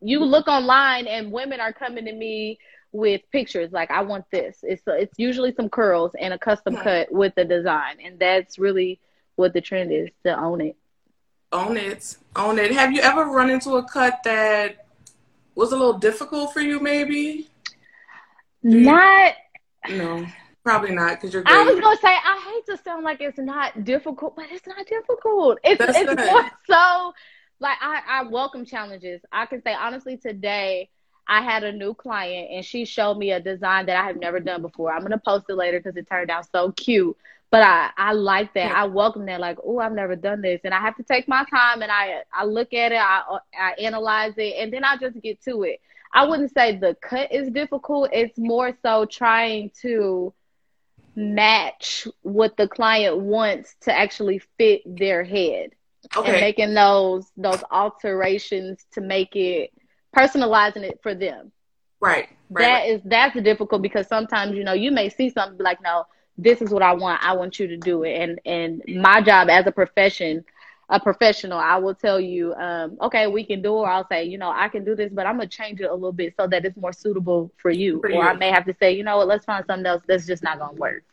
you 0.00 0.18
look 0.24 0.48
online 0.48 1.06
and 1.06 1.30
women 1.32 1.60
are 1.60 1.72
coming 1.72 2.04
to 2.06 2.12
me 2.12 2.58
with 2.90 3.20
pictures 3.30 3.70
like 3.70 3.90
I 3.90 4.02
want 4.02 4.24
this. 4.32 4.58
It's 4.62 4.82
it's 4.86 5.18
usually 5.18 5.54
some 5.54 5.68
curls 5.70 6.12
and 6.20 6.34
a 6.34 6.38
custom 6.38 6.74
Yeah. 6.74 6.82
cut 6.82 7.12
with 7.12 7.34
the 7.36 7.44
design, 7.44 7.98
and 8.04 8.18
that's 8.18 8.58
really 8.58 8.98
what 9.36 9.52
the 9.54 9.60
trend 9.60 9.92
is 9.92 10.08
to 10.24 10.36
own 10.38 10.60
it. 10.60 10.76
Own 11.52 11.76
it. 11.76 12.16
Own 12.34 12.58
it. 12.58 12.72
Have 12.72 12.92
you 12.92 13.00
ever 13.00 13.24
run 13.24 13.48
into 13.48 13.76
a 13.76 13.84
cut 13.84 14.20
that 14.24 14.86
was 15.54 15.70
a 15.72 15.76
little 15.76 15.98
difficult 15.98 16.52
for 16.52 16.60
you, 16.60 16.80
maybe? 16.80 17.48
you- 18.62 18.80
Not 18.80 19.34
No, 19.88 20.26
probably 20.68 20.94
not, 20.94 21.20
because 21.20 21.32
you're 21.32 21.42
I 21.46 21.62
was 21.64 21.80
gonna 21.80 21.96
say 21.96 22.08
I 22.08 22.52
hate 22.52 22.66
to 22.76 22.82
sound 22.82 23.04
like 23.04 23.20
it's 23.20 23.38
not 23.38 23.84
difficult, 23.84 24.36
but 24.36 24.46
it's 24.50 24.66
not 24.66 24.86
difficult. 24.86 25.58
It's 25.64 25.78
That's 25.78 25.96
it's 25.96 26.14
good. 26.14 26.18
more 26.18 26.50
so 26.66 27.14
like 27.60 27.78
I, 27.80 28.02
I 28.06 28.22
welcome 28.24 28.64
challenges. 28.64 29.22
I 29.32 29.46
can 29.46 29.62
say 29.62 29.74
honestly 29.74 30.16
today 30.18 30.90
I 31.26 31.42
had 31.42 31.64
a 31.64 31.72
new 31.72 31.94
client 31.94 32.50
and 32.52 32.64
she 32.64 32.84
showed 32.84 33.16
me 33.16 33.32
a 33.32 33.40
design 33.40 33.86
that 33.86 33.96
I 33.96 34.06
have 34.06 34.16
never 34.16 34.40
done 34.40 34.62
before. 34.62 34.92
I'm 34.92 35.02
gonna 35.02 35.18
post 35.18 35.46
it 35.48 35.54
later 35.54 35.80
because 35.80 35.96
it 35.96 36.08
turned 36.08 36.30
out 36.30 36.46
so 36.52 36.72
cute. 36.72 37.16
But 37.50 37.62
I, 37.62 37.88
I 37.96 38.12
like 38.12 38.52
that. 38.52 38.70
Yeah. 38.72 38.82
I 38.82 38.84
welcome 38.84 39.24
that. 39.24 39.40
Like, 39.40 39.56
oh, 39.64 39.78
I've 39.78 39.92
never 39.92 40.16
done 40.16 40.42
this, 40.42 40.60
and 40.64 40.74
I 40.74 40.80
have 40.80 40.96
to 40.96 41.02
take 41.02 41.26
my 41.28 41.46
time 41.50 41.80
and 41.80 41.90
I 41.90 42.24
I 42.30 42.44
look 42.44 42.74
at 42.74 42.92
it, 42.92 43.00
I 43.00 43.38
I 43.58 43.72
analyze 43.78 44.34
it, 44.36 44.54
and 44.58 44.70
then 44.70 44.84
I 44.84 44.98
just 44.98 45.18
get 45.22 45.42
to 45.44 45.62
it. 45.62 45.80
I 46.12 46.26
wouldn't 46.26 46.52
say 46.52 46.76
the 46.76 46.94
cut 47.00 47.32
is 47.32 47.50
difficult. 47.50 48.10
It's 48.12 48.38
more 48.38 48.76
so 48.82 49.06
trying 49.06 49.70
to 49.82 50.34
match 51.18 52.06
what 52.22 52.56
the 52.56 52.68
client 52.68 53.18
wants 53.18 53.74
to 53.82 53.92
actually 53.96 54.38
fit 54.56 54.82
their 54.86 55.24
head 55.24 55.70
and 56.24 56.40
making 56.40 56.74
those 56.74 57.26
those 57.36 57.62
alterations 57.72 58.86
to 58.92 59.00
make 59.00 59.34
it 59.34 59.72
personalizing 60.16 60.84
it 60.84 61.00
for 61.02 61.14
them. 61.14 61.50
right, 62.00 62.28
right. 62.50 62.62
That 62.62 62.78
right. 62.80 62.90
is 62.90 63.02
that's 63.04 63.40
difficult 63.42 63.82
because 63.82 64.06
sometimes 64.06 64.56
you 64.56 64.64
know 64.64 64.74
you 64.74 64.92
may 64.92 65.08
see 65.08 65.30
something 65.30 65.62
like 65.62 65.82
no 65.82 66.04
this 66.36 66.62
is 66.62 66.70
what 66.70 66.82
I 66.82 66.92
want 66.94 67.22
I 67.24 67.34
want 67.34 67.58
you 67.58 67.66
to 67.68 67.76
do 67.76 68.04
it 68.04 68.14
and 68.14 68.40
and 68.46 68.82
my 69.02 69.20
job 69.20 69.48
as 69.50 69.66
a 69.66 69.72
profession 69.72 70.44
a 70.90 70.98
professional 70.98 71.58
I 71.58 71.76
will 71.76 71.94
tell 71.94 72.18
you 72.18 72.54
um 72.54 72.96
okay 73.02 73.26
we 73.26 73.44
can 73.44 73.60
do 73.60 73.74
it 73.74 73.78
or 73.80 73.88
I'll 73.88 74.08
say 74.08 74.24
you 74.24 74.38
know 74.38 74.50
I 74.50 74.68
can 74.68 74.84
do 74.84 74.94
this 74.94 75.12
but 75.12 75.26
I'm 75.26 75.36
gonna 75.36 75.48
change 75.48 75.80
it 75.80 75.90
a 75.90 75.94
little 75.94 76.12
bit 76.12 76.34
so 76.38 76.46
that 76.46 76.64
it's 76.64 76.76
more 76.76 76.92
suitable 76.92 77.52
for 77.58 77.70
you 77.70 78.00
For 78.00 78.12
or 78.12 78.22
I 78.24 78.34
may 78.34 78.50
have 78.50 78.64
to 78.66 78.74
say 78.80 78.92
you 78.92 79.04
know 79.04 79.18
what 79.18 79.28
let's 79.28 79.44
find 79.44 79.64
something 79.66 79.86
else 79.86 80.02
that's 80.06 80.26
just 80.26 80.42
not 80.42 80.58
gonna 80.58 80.72
work 80.74 81.04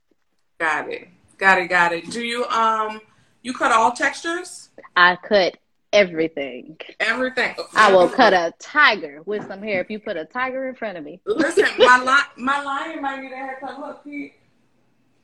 Got 0.58 0.89
it. 0.89 1.10
Got 1.38 1.58
it. 1.60 1.67
Got 1.67 1.91
it. 1.91 2.10
Do 2.10 2.22
you 2.22 2.46
um 2.46 3.01
you 3.41 3.53
cut 3.53 3.72
all 3.72 3.91
textures? 3.91 4.70
I 4.96 5.17
cut 5.17 5.58
everything 5.91 6.77
Everything. 7.00 7.55
I 7.75 7.91
will 7.91 8.10
cut 8.10 8.34
a 8.34 8.53
tiger 8.60 9.22
with 9.25 9.46
some 9.48 9.62
hair 9.62 9.82
if 9.82 9.89
you 9.89 10.00
put 10.00 10.15
a 10.17 10.25
tiger 10.25 10.70
in 10.70 10.75
front 10.75 10.98
of 10.98 11.03
me 11.03 11.20
Listen, 11.25 11.65
my 11.79 11.98
li- 12.03 12.44
my 12.44 12.62
lion 12.63 13.01
might 13.01 13.22
need 13.22 13.32
a 13.34 13.36
haircut. 13.36 13.79
Look, 13.79 14.03
Pete. 14.05 14.34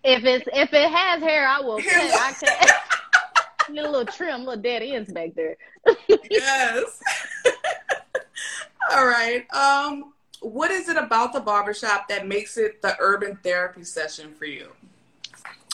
If 0.04 0.24
it's 0.26 0.46
if 0.54 0.74
it 0.74 0.92
has 0.92 1.22
hair, 1.22 1.48
I 1.48 1.62
will 1.62 1.82
cut. 1.82 1.96
I 1.96 2.34
cut. 2.34 2.72
Get 3.74 3.86
a 3.86 3.90
little 3.90 4.06
trim, 4.12 4.46
little 4.46 4.62
dead 4.62 4.82
ends 4.84 5.12
back 5.12 5.34
there. 5.36 5.58
Yes. 6.30 7.02
All 8.92 9.06
right. 9.06 9.46
Um, 9.54 10.14
what 10.42 10.72
is 10.72 10.90
it 10.90 10.98
about 10.98 11.34
the 11.34 11.40
barbershop 11.40 12.08
that 12.10 12.28
makes 12.28 12.58
it 12.58 12.82
the 12.82 12.96
urban 13.00 13.38
therapy 13.44 13.84
session 13.84 14.34
for 14.34 14.46
you? 14.46 14.70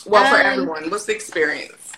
Well, 0.06 0.26
for 0.30 0.40
Um, 0.40 0.46
everyone, 0.46 0.90
what's 0.90 1.06
the 1.06 1.16
experience? 1.16 1.92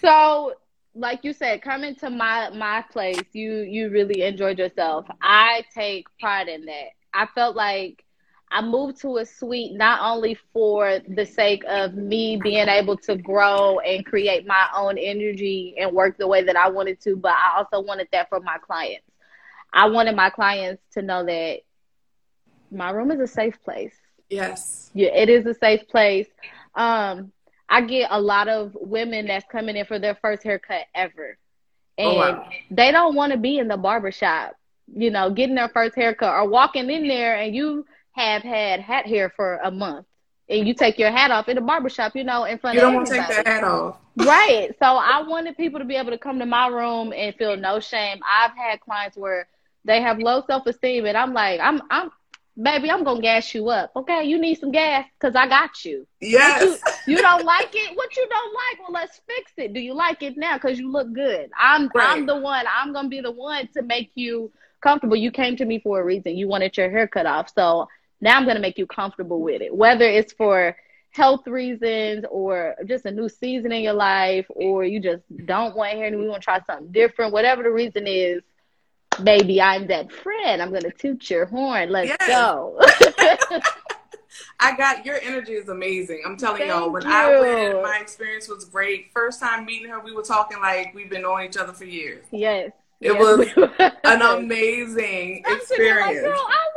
So, 0.00 0.54
like 0.94 1.24
you 1.24 1.32
said, 1.32 1.62
coming 1.62 1.94
to 1.96 2.10
my 2.10 2.50
my 2.50 2.82
place, 2.90 3.20
you 3.32 3.60
you 3.60 3.90
really 3.90 4.22
enjoyed 4.22 4.58
yourself. 4.58 5.06
I 5.20 5.64
take 5.74 6.06
pride 6.18 6.48
in 6.48 6.64
that. 6.66 6.88
I 7.12 7.26
felt 7.34 7.56
like 7.56 8.04
I 8.56 8.62
moved 8.62 8.98
to 9.02 9.18
a 9.18 9.26
suite 9.26 9.74
not 9.74 10.00
only 10.02 10.34
for 10.54 11.00
the 11.14 11.26
sake 11.26 11.62
of 11.68 11.94
me 11.94 12.40
being 12.42 12.68
able 12.68 12.96
to 12.98 13.14
grow 13.14 13.80
and 13.80 14.04
create 14.06 14.46
my 14.46 14.68
own 14.74 14.96
energy 14.96 15.74
and 15.78 15.92
work 15.92 16.16
the 16.16 16.26
way 16.26 16.42
that 16.42 16.56
I 16.56 16.70
wanted 16.70 16.98
to, 17.02 17.16
but 17.16 17.32
I 17.32 17.58
also 17.58 17.86
wanted 17.86 18.08
that 18.12 18.30
for 18.30 18.40
my 18.40 18.56
clients. 18.58 19.04
I 19.74 19.88
wanted 19.88 20.16
my 20.16 20.30
clients 20.30 20.82
to 20.94 21.02
know 21.02 21.22
that 21.26 21.58
my 22.70 22.90
room 22.90 23.10
is 23.10 23.20
a 23.20 23.26
safe 23.26 23.62
place. 23.62 23.94
Yes. 24.30 24.90
Yeah, 24.94 25.10
it 25.10 25.28
is 25.28 25.44
a 25.44 25.52
safe 25.52 25.86
place. 25.88 26.28
Um, 26.74 27.32
I 27.68 27.82
get 27.82 28.08
a 28.10 28.20
lot 28.20 28.48
of 28.48 28.72
women 28.74 29.26
that's 29.26 29.44
coming 29.52 29.76
in 29.76 29.84
for 29.84 29.98
their 29.98 30.14
first 30.14 30.42
haircut 30.42 30.86
ever. 30.94 31.36
And 31.98 32.08
Oh, 32.08 32.14
wow. 32.16 32.48
they 32.70 32.90
don't 32.90 33.14
want 33.14 33.32
to 33.32 33.38
be 33.38 33.58
in 33.58 33.68
the 33.68 33.76
barber 33.76 34.12
shop, 34.12 34.54
you 34.94 35.10
know, 35.10 35.30
getting 35.30 35.56
their 35.56 35.68
first 35.68 35.94
haircut 35.94 36.32
or 36.32 36.48
walking 36.48 36.88
in 36.88 37.06
there 37.06 37.36
and 37.36 37.54
you 37.54 37.84
have 38.16 38.42
had 38.42 38.80
hat 38.80 39.06
hair 39.06 39.32
for 39.34 39.60
a 39.62 39.70
month 39.70 40.06
and 40.48 40.66
you 40.66 40.74
take 40.74 40.98
your 40.98 41.10
hat 41.10 41.30
off 41.30 41.48
in 41.48 41.58
a 41.58 41.60
barber 41.60 41.88
shop, 41.88 42.14
you 42.14 42.24
know, 42.24 42.44
in 42.44 42.58
front 42.58 42.76
You 42.76 42.80
of 42.80 42.84
You 42.84 42.88
don't 42.88 42.94
want 42.94 43.08
to 43.08 43.14
take 43.14 43.28
that 43.28 43.46
hat 43.46 43.64
off. 43.64 43.96
Right. 44.16 44.74
So 44.78 44.86
I 44.86 45.22
wanted 45.26 45.56
people 45.56 45.80
to 45.80 45.84
be 45.84 45.96
able 45.96 46.12
to 46.12 46.18
come 46.18 46.38
to 46.38 46.46
my 46.46 46.68
room 46.68 47.12
and 47.12 47.34
feel 47.36 47.56
no 47.56 47.80
shame. 47.80 48.18
I've 48.28 48.56
had 48.56 48.80
clients 48.80 49.16
where 49.16 49.48
they 49.84 50.00
have 50.00 50.18
low 50.18 50.42
self 50.46 50.66
esteem 50.66 51.06
and 51.06 51.16
I'm 51.16 51.34
like, 51.34 51.60
I'm 51.60 51.82
I'm 51.90 52.10
baby, 52.60 52.90
I'm 52.90 53.04
gonna 53.04 53.20
gas 53.20 53.54
you 53.54 53.68
up. 53.68 53.92
Okay, 53.94 54.24
you 54.24 54.38
need 54.40 54.58
some 54.58 54.72
gas 54.72 55.06
because 55.18 55.36
I 55.36 55.48
got 55.48 55.84
you. 55.84 56.06
Yes. 56.20 56.80
You 57.06 57.18
don't 57.18 57.44
like 57.44 57.70
it? 57.74 57.96
What 57.96 58.16
you 58.16 58.26
don't 58.28 58.54
like? 58.54 58.80
Well, 58.80 58.92
let's 58.92 59.20
fix 59.26 59.52
it. 59.58 59.74
Do 59.74 59.80
you 59.80 59.94
like 59.94 60.22
it 60.22 60.36
now? 60.36 60.56
Because 60.56 60.78
you 60.78 60.90
look 60.90 61.12
good. 61.12 61.50
I'm 61.58 61.90
Right. 61.94 62.16
I'm 62.16 62.26
the 62.26 62.36
one. 62.36 62.64
I'm 62.66 62.92
gonna 62.92 63.08
be 63.08 63.20
the 63.20 63.30
one 63.32 63.68
to 63.74 63.82
make 63.82 64.12
you 64.14 64.50
comfortable. 64.80 65.16
You 65.16 65.30
came 65.30 65.56
to 65.56 65.64
me 65.64 65.80
for 65.80 66.00
a 66.00 66.04
reason. 66.04 66.36
You 66.36 66.48
wanted 66.48 66.76
your 66.76 66.90
hair 66.90 67.06
cut 67.06 67.26
off. 67.26 67.52
So 67.54 67.88
now 68.20 68.36
I'm 68.36 68.46
gonna 68.46 68.60
make 68.60 68.78
you 68.78 68.86
comfortable 68.86 69.40
with 69.40 69.62
it. 69.62 69.74
Whether 69.74 70.04
it's 70.06 70.32
for 70.32 70.76
health 71.10 71.46
reasons 71.46 72.24
or 72.30 72.74
just 72.86 73.06
a 73.06 73.10
new 73.10 73.28
season 73.28 73.72
in 73.72 73.82
your 73.82 73.94
life 73.94 74.46
or 74.50 74.84
you 74.84 75.00
just 75.00 75.22
don't 75.46 75.74
want 75.76 75.92
hair 75.92 76.06
and 76.06 76.18
we 76.18 76.28
want 76.28 76.42
to 76.42 76.44
try 76.44 76.60
something 76.66 76.92
different, 76.92 77.32
whatever 77.32 77.62
the 77.62 77.70
reason 77.70 78.06
is, 78.06 78.42
baby, 79.22 79.60
I'm 79.60 79.86
that 79.86 80.12
friend. 80.12 80.60
I'm 80.60 80.72
gonna 80.72 80.90
toot 80.90 81.30
your 81.30 81.46
horn. 81.46 81.90
Let's 81.90 82.08
Yes. 82.20 82.28
go. 82.28 82.78
I 84.60 84.76
got 84.76 85.04
your 85.06 85.18
energy 85.22 85.52
is 85.52 85.68
amazing. 85.68 86.22
I'm 86.26 86.36
telling 86.36 86.66
y'all, 86.66 86.92
Thank 86.92 86.92
when 86.92 87.06
I 87.06 87.40
went, 87.40 87.82
my 87.82 87.98
experience 88.00 88.48
was 88.48 88.64
great. 88.66 89.10
First 89.12 89.40
time 89.40 89.64
meeting 89.64 89.88
her, 89.90 90.00
we 90.00 90.12
were 90.14 90.22
talking 90.22 90.60
like 90.60 90.94
we've 90.94 91.10
been 91.10 91.22
knowing 91.22 91.48
each 91.48 91.56
other 91.56 91.72
for 91.72 91.84
years. 91.84 92.24
yes. 92.30 92.72
It 93.00 93.12
yes, 93.12 93.20
was. 93.20 93.48
An 94.04 94.22
amazing 94.22 95.42
I'm 95.46 95.60
sitting 95.60 95.86
like, 95.86 96.04
oh, 96.04 96.10
experience. 96.10 96.22
girl, 96.26 96.46
I 96.48 96.66
you. 96.74 96.75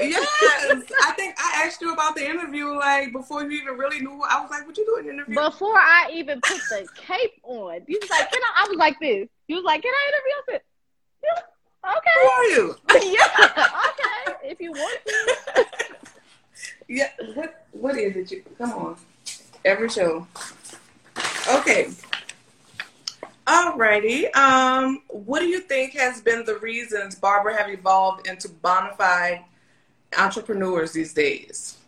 Yes, 0.00 0.26
I 1.04 1.12
think 1.12 1.34
I 1.38 1.62
asked 1.64 1.80
you 1.80 1.92
about 1.92 2.16
the 2.16 2.28
interview 2.28 2.66
like 2.76 3.12
before 3.12 3.42
you 3.42 3.50
even 3.62 3.74
really 3.78 4.00
knew. 4.00 4.22
I 4.28 4.40
was 4.40 4.50
like, 4.50 4.66
"What 4.66 4.76
you 4.76 4.84
doing 4.84 5.00
in 5.00 5.06
the 5.06 5.22
interview?" 5.22 5.34
Before 5.36 5.78
I 5.78 6.10
even 6.12 6.40
put 6.40 6.60
the 6.70 6.86
cape 6.96 7.40
on, 7.44 7.80
you 7.86 7.98
was 8.00 8.10
like, 8.10 8.30
"Can 8.30 8.42
I?" 8.42 8.64
I 8.64 8.68
was 8.68 8.76
like 8.76 8.96
this. 9.00 9.28
You 9.46 9.56
was 9.56 9.64
like, 9.64 9.82
"Can 9.82 9.92
I 9.94 10.10
interview?" 10.10 10.34
I 10.34 10.42
said, 10.52 10.62
Who 12.14 12.28
are 12.28 12.44
you? 12.44 12.76
yeah, 13.14 14.32
okay, 14.34 14.50
if 14.50 14.60
you 14.60 14.72
want 14.72 15.00
to." 15.06 15.66
Yeah. 16.88 17.10
What 17.34 17.66
What 17.72 17.96
is 17.98 18.16
it? 18.16 18.30
You 18.30 18.42
come 18.56 18.72
on. 18.72 18.96
Every 19.64 19.90
show. 19.90 20.26
Okay. 21.52 21.90
Alrighty. 23.46 24.34
Um, 24.36 25.02
what 25.08 25.40
do 25.40 25.46
you 25.46 25.60
think 25.60 25.94
has 25.94 26.20
been 26.20 26.44
the 26.44 26.58
reasons 26.58 27.14
Barbara 27.14 27.56
have 27.56 27.70
evolved 27.70 28.26
into 28.26 28.48
bona 28.48 28.94
fide 28.96 29.44
entrepreneurs 30.16 30.92
these 30.92 31.12
days? 31.12 31.78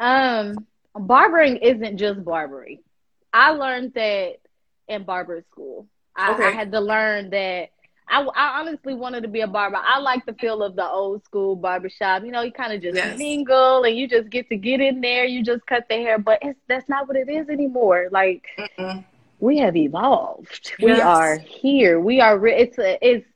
Um, 0.00 0.66
barbering 0.94 1.58
isn't 1.58 1.98
just 1.98 2.24
barbering. 2.24 2.80
I 3.32 3.50
learned 3.50 3.94
that 3.94 4.36
in 4.88 5.04
barber 5.04 5.44
school. 5.50 5.86
I, 6.16 6.34
okay. 6.34 6.46
I 6.46 6.50
had 6.50 6.70
to 6.72 6.80
learn 6.80 7.30
that 7.30 7.70
I, 8.06 8.20
I, 8.22 8.60
honestly 8.60 8.94
wanted 8.94 9.22
to 9.22 9.28
be 9.28 9.40
a 9.40 9.46
barber. 9.46 9.78
I 9.82 9.98
like 9.98 10.26
the 10.26 10.34
feel 10.34 10.62
of 10.62 10.76
the 10.76 10.86
old 10.86 11.24
school 11.24 11.56
barbershop. 11.56 12.24
You 12.24 12.30
know, 12.30 12.42
you 12.42 12.52
kind 12.52 12.72
of 12.72 12.82
just 12.82 12.96
yes. 12.96 13.18
mingle 13.18 13.84
and 13.84 13.96
you 13.96 14.06
just 14.06 14.30
get 14.30 14.48
to 14.50 14.56
get 14.56 14.80
in 14.80 15.00
there. 15.00 15.24
You 15.24 15.42
just 15.42 15.64
cut 15.66 15.86
the 15.88 15.96
hair, 15.96 16.18
but 16.18 16.38
it's 16.42 16.58
that's 16.68 16.88
not 16.88 17.08
what 17.08 17.16
it 17.16 17.28
is 17.28 17.48
anymore. 17.48 18.08
Like 18.10 18.44
Mm-mm. 18.58 19.04
we 19.40 19.58
have 19.58 19.76
evolved. 19.76 20.72
Yes. 20.78 20.96
We 20.96 21.00
are 21.00 21.38
here. 21.38 21.98
We 21.98 22.20
are. 22.20 22.46
It's 22.46 22.78
a, 22.78 22.98
it's 23.00 23.26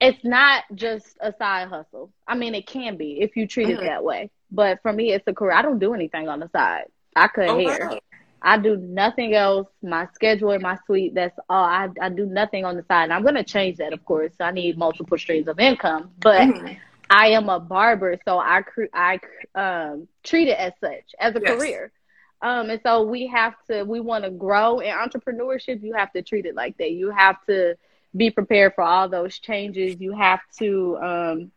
it's 0.00 0.24
not 0.24 0.64
just 0.74 1.16
a 1.20 1.32
side 1.38 1.68
hustle. 1.68 2.12
I 2.26 2.36
mean, 2.36 2.54
it 2.54 2.66
can 2.66 2.96
be 2.96 3.20
if 3.20 3.36
you 3.36 3.46
treat 3.46 3.68
mm-hmm. 3.68 3.82
it 3.82 3.86
that 3.86 4.04
way. 4.04 4.30
But 4.50 4.80
for 4.82 4.92
me, 4.92 5.12
it's 5.12 5.26
a 5.26 5.34
career. 5.34 5.52
I 5.52 5.62
don't 5.62 5.78
do 5.78 5.94
anything 5.94 6.28
on 6.28 6.40
the 6.40 6.48
side. 6.50 6.84
I 7.14 7.28
cut 7.28 7.48
oh, 7.48 7.58
hair. 7.58 7.88
Wow. 7.90 7.98
I 8.42 8.58
do 8.58 8.76
nothing 8.76 9.34
else. 9.34 9.66
My 9.82 10.06
schedule 10.14 10.50
and 10.52 10.62
my 10.62 10.78
suite, 10.86 11.14
that's 11.14 11.36
all. 11.48 11.64
I, 11.64 11.88
I 12.00 12.10
do 12.10 12.26
nothing 12.26 12.64
on 12.64 12.76
the 12.76 12.84
side. 12.84 13.04
And 13.04 13.12
I'm 13.12 13.22
going 13.22 13.34
to 13.34 13.42
change 13.42 13.78
that, 13.78 13.92
of 13.92 14.04
course. 14.04 14.34
I 14.38 14.52
need 14.52 14.78
multiple 14.78 15.18
streams 15.18 15.48
of 15.48 15.58
income. 15.58 16.10
But 16.20 16.42
mm-hmm. 16.42 16.74
I 17.10 17.28
am 17.28 17.48
a 17.48 17.58
barber, 17.58 18.18
so 18.24 18.38
I, 18.38 18.62
I 18.92 19.18
um, 19.54 20.08
treat 20.22 20.48
it 20.48 20.58
as 20.58 20.72
such, 20.80 21.14
as 21.18 21.34
a 21.34 21.40
yes. 21.42 21.58
career. 21.58 21.92
Um, 22.42 22.70
and 22.70 22.80
so 22.82 23.02
we 23.02 23.26
have 23.28 23.54
to, 23.70 23.84
we 23.84 24.00
want 24.00 24.24
to 24.24 24.30
grow 24.30 24.80
in 24.80 24.92
entrepreneurship. 24.92 25.82
You 25.82 25.94
have 25.94 26.12
to 26.12 26.22
treat 26.22 26.46
it 26.46 26.54
like 26.54 26.76
that. 26.78 26.92
You 26.92 27.10
have 27.10 27.36
to 27.46 27.76
be 28.16 28.30
prepared 28.30 28.74
for 28.74 28.82
all 28.82 29.08
those 29.08 29.38
changes. 29.38 30.00
You 30.00 30.12
have 30.12 30.40
to 30.58 30.98
um, 30.98 31.52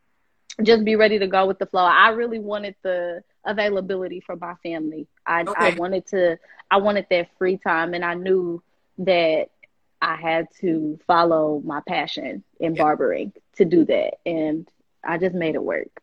just 0.63 0.83
be 0.83 0.95
ready 0.95 1.19
to 1.19 1.27
go 1.27 1.45
with 1.45 1.59
the 1.59 1.65
flow. 1.65 1.83
I 1.83 2.09
really 2.09 2.39
wanted 2.39 2.75
the 2.81 3.23
availability 3.45 4.19
for 4.19 4.35
my 4.35 4.55
family. 4.63 5.07
I, 5.25 5.41
okay. 5.41 5.53
I 5.57 5.75
wanted 5.75 6.05
to 6.07 6.37
I 6.71 6.77
wanted 6.77 7.07
that 7.09 7.29
free 7.37 7.57
time 7.57 7.93
and 7.93 8.05
I 8.05 8.13
knew 8.13 8.61
that 8.99 9.47
I 10.01 10.15
had 10.15 10.47
to 10.61 10.99
follow 11.07 11.61
my 11.65 11.81
passion 11.87 12.43
in 12.59 12.75
barbering 12.75 13.33
to 13.55 13.65
do 13.65 13.85
that 13.85 14.15
and 14.25 14.67
I 15.03 15.17
just 15.17 15.35
made 15.35 15.55
it 15.55 15.63
work. 15.63 16.01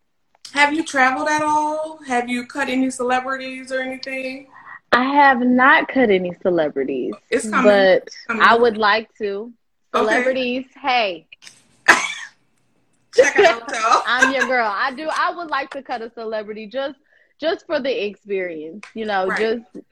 Have 0.52 0.72
you 0.72 0.84
traveled 0.84 1.28
at 1.28 1.42
all? 1.42 2.00
Have 2.06 2.28
you 2.28 2.46
cut 2.46 2.68
any 2.68 2.90
celebrities 2.90 3.70
or 3.70 3.80
anything? 3.80 4.48
I 4.92 5.04
have 5.04 5.40
not 5.40 5.88
cut 5.88 6.10
any 6.10 6.34
celebrities. 6.40 7.14
It's 7.30 7.48
coming. 7.48 7.64
But 7.64 8.02
it's 8.06 8.16
coming. 8.26 8.42
I 8.42 8.56
would 8.56 8.76
like 8.76 9.14
to. 9.18 9.52
Celebrities, 9.94 10.66
okay. 10.76 11.26
hey. 11.88 11.96
Check 13.14 13.38
out 13.38 13.62
I'm 14.06 14.32
your 14.32 14.46
girl. 14.46 14.70
I 14.70 14.92
do 14.92 15.08
I 15.10 15.34
would 15.34 15.48
like 15.48 15.70
to 15.70 15.82
cut 15.82 16.02
a 16.02 16.10
celebrity 16.12 16.66
just 16.66 16.98
just 17.40 17.66
for 17.66 17.80
the 17.80 18.06
experience, 18.06 18.84
you 18.94 19.06
know, 19.06 19.26
right. 19.26 19.40
just 19.40 19.84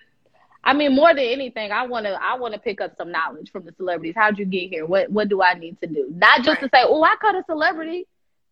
I 0.66 0.72
mean, 0.72 0.94
more 0.94 1.14
than 1.14 1.24
anything, 1.24 1.72
I 1.72 1.86
want 1.86 2.06
to 2.06 2.18
I 2.22 2.36
want 2.36 2.54
to 2.54 2.60
pick 2.60 2.80
up 2.80 2.96
some 2.96 3.10
knowledge 3.10 3.50
from 3.50 3.64
the 3.64 3.72
celebrities. 3.72 4.14
How'd 4.16 4.38
you 4.38 4.46
get 4.46 4.70
here? 4.70 4.86
What 4.86 5.10
what 5.10 5.28
do 5.28 5.42
I 5.42 5.54
need 5.54 5.80
to 5.80 5.86
do? 5.86 6.08
Not 6.14 6.38
just 6.38 6.62
right. 6.62 6.70
to 6.70 6.76
say, 6.76 6.84
"Oh, 6.84 7.02
I 7.02 7.16
cut 7.20 7.34
a 7.34 7.44
celebrity," 7.46 8.06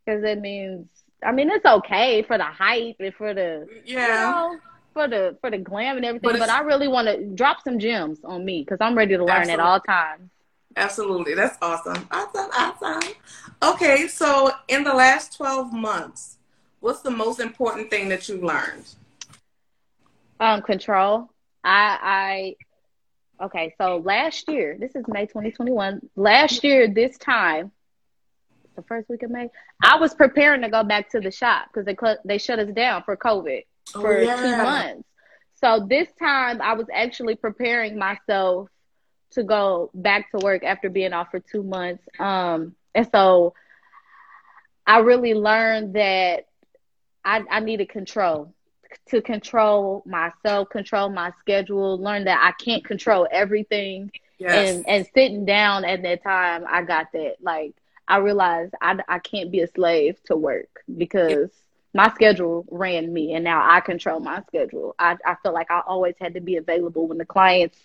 because 0.04 0.22
it 0.24 0.40
means 0.40 0.88
I 1.24 1.32
mean, 1.32 1.50
it's 1.50 1.64
okay 1.64 2.22
for 2.22 2.36
the 2.36 2.44
hype 2.44 2.96
and 2.98 3.14
for 3.14 3.32
the 3.34 3.66
yeah. 3.84 4.02
You 4.02 4.08
know, 4.08 4.60
for 4.92 5.08
the 5.08 5.38
for 5.40 5.50
the 5.50 5.58
glam 5.58 5.96
and 5.96 6.04
everything, 6.04 6.30
but, 6.32 6.38
but 6.38 6.50
I 6.50 6.60
really 6.60 6.88
want 6.88 7.08
to 7.08 7.24
drop 7.24 7.62
some 7.62 7.78
gems 7.78 8.18
on 8.24 8.44
me 8.44 8.60
because 8.60 8.78
I'm 8.80 8.94
ready 8.94 9.16
to 9.16 9.24
learn 9.24 9.30
absolutely. 9.30 9.52
at 9.54 9.60
all 9.66 9.80
times. 9.80 10.30
Absolutely, 10.76 11.34
that's 11.34 11.58
awesome, 11.62 12.08
awesome, 12.10 12.50
awesome. 12.56 13.12
Okay, 13.62 14.08
so 14.08 14.50
in 14.68 14.84
the 14.84 14.94
last 14.94 15.36
twelve 15.36 15.72
months, 15.72 16.38
what's 16.80 17.00
the 17.00 17.10
most 17.10 17.40
important 17.40 17.90
thing 17.90 18.08
that 18.08 18.28
you've 18.28 18.42
learned? 18.42 18.84
Um, 20.40 20.62
control. 20.62 21.30
I 21.64 22.56
I 23.40 23.44
okay, 23.44 23.74
so 23.78 23.98
last 23.98 24.48
year, 24.48 24.76
this 24.78 24.94
is 24.94 25.04
May 25.06 25.26
2021. 25.26 26.00
Last 26.16 26.64
year, 26.64 26.88
this 26.88 27.16
time, 27.18 27.70
the 28.76 28.82
first 28.82 29.08
week 29.08 29.22
of 29.22 29.30
May, 29.30 29.50
I 29.82 29.98
was 29.98 30.14
preparing 30.14 30.62
to 30.62 30.68
go 30.68 30.82
back 30.82 31.10
to 31.10 31.20
the 31.20 31.30
shop 31.30 31.66
because 31.72 31.86
they 31.86 31.96
they 32.24 32.38
shut 32.38 32.58
us 32.58 32.72
down 32.72 33.02
for 33.04 33.16
COVID 33.16 33.62
oh, 33.94 34.00
for 34.00 34.20
yeah. 34.20 34.36
two 34.36 34.56
months. 34.62 35.08
So 35.60 35.86
this 35.88 36.08
time, 36.18 36.60
I 36.60 36.72
was 36.74 36.86
actually 36.92 37.36
preparing 37.36 37.96
myself 37.96 38.68
to 39.32 39.42
go 39.42 39.90
back 39.94 40.30
to 40.30 40.38
work 40.38 40.64
after 40.64 40.88
being 40.88 41.12
off 41.12 41.30
for 41.30 41.40
two 41.40 41.62
months. 41.62 42.02
Um, 42.18 42.74
and 42.94 43.08
so 43.10 43.54
I 44.86 44.98
really 44.98 45.34
learned 45.34 45.94
that 45.94 46.46
I, 47.24 47.42
I 47.50 47.60
needed 47.60 47.88
control 47.88 48.52
to 49.08 49.22
control 49.22 50.02
myself, 50.06 50.68
control 50.68 51.08
my 51.08 51.32
schedule, 51.40 51.98
learn 51.98 52.24
that 52.24 52.40
I 52.42 52.52
can't 52.62 52.84
control 52.84 53.26
everything. 53.30 54.10
Yes. 54.38 54.76
And 54.76 54.88
and 54.88 55.06
sitting 55.14 55.44
down 55.44 55.84
at 55.84 56.02
that 56.02 56.22
time, 56.22 56.64
I 56.68 56.82
got 56.82 57.12
that. 57.12 57.36
Like 57.40 57.74
I 58.08 58.18
realized 58.18 58.74
I, 58.80 58.98
I 59.08 59.18
can't 59.18 59.50
be 59.50 59.60
a 59.60 59.68
slave 59.68 60.22
to 60.24 60.36
work 60.36 60.82
because 60.96 61.50
my 61.94 62.10
schedule 62.10 62.66
ran 62.70 63.12
me 63.12 63.34
and 63.34 63.44
now 63.44 63.62
I 63.64 63.80
control 63.80 64.20
my 64.20 64.42
schedule. 64.48 64.94
I, 64.98 65.16
I 65.24 65.36
feel 65.42 65.52
like 65.52 65.70
I 65.70 65.82
always 65.86 66.14
had 66.20 66.34
to 66.34 66.40
be 66.40 66.56
available 66.56 67.06
when 67.06 67.18
the 67.18 67.24
clients 67.24 67.78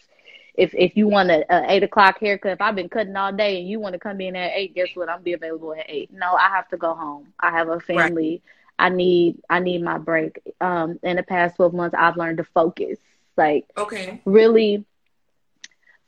if 0.58 0.74
if 0.74 0.98
you 0.98 1.08
want 1.08 1.30
a, 1.30 1.46
a 1.54 1.72
eight 1.72 1.84
o'clock 1.84 2.20
haircut, 2.20 2.54
if 2.54 2.62
I've 2.62 2.76
been 2.76 2.90
cutting 2.90 3.16
all 3.16 3.32
day 3.32 3.60
and 3.60 3.70
you 3.70 3.80
want 3.80 3.94
to 3.94 4.00
come 4.00 4.20
in 4.20 4.36
at 4.36 4.54
eight, 4.56 4.74
guess 4.74 4.90
what? 4.96 5.08
I'll 5.08 5.20
be 5.20 5.34
available 5.34 5.74
at 5.74 5.86
eight. 5.88 6.12
No, 6.12 6.34
I 6.34 6.50
have 6.50 6.68
to 6.70 6.78
go 6.78 6.96
home. 6.96 7.28
I 7.40 7.52
have 7.52 7.70
a 7.70 7.80
family. 7.80 8.42
Right. 8.44 8.88
I 8.88 8.90
need 8.90 9.40
I 9.50 9.60
need 9.60 9.84
my 9.84 10.00
break. 10.00 10.42
Um, 10.60 11.00
in 11.04 11.18
the 11.18 11.24
past 11.24 11.56
twelve 11.56 11.74
months, 11.74 11.96
I've 11.98 12.18
learned 12.18 12.38
to 12.38 12.44
focus. 12.44 12.98
Like 13.38 13.66
okay, 13.78 14.22
really 14.26 14.84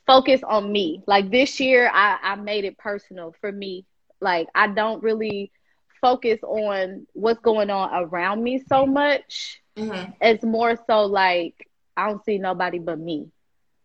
focus 0.06 0.42
on 0.42 0.70
me. 0.70 1.02
Like 1.06 1.30
this 1.30 1.60
year, 1.60 1.88
I 1.92 2.18
I 2.20 2.34
made 2.34 2.64
it 2.64 2.76
personal 2.76 3.34
for 3.40 3.50
me. 3.50 3.86
Like 4.20 4.48
I 4.54 4.66
don't 4.66 5.02
really 5.02 5.52
focus 6.00 6.40
on 6.42 7.06
what's 7.12 7.40
going 7.40 7.70
on 7.70 8.04
around 8.04 8.42
me 8.42 8.62
so 8.68 8.84
much. 8.84 9.62
Mm-hmm. 9.76 10.12
It's 10.20 10.44
more 10.44 10.76
so 10.88 11.04
like 11.06 11.68
I 11.96 12.08
don't 12.08 12.24
see 12.24 12.38
nobody 12.38 12.80
but 12.80 12.98
me. 12.98 13.30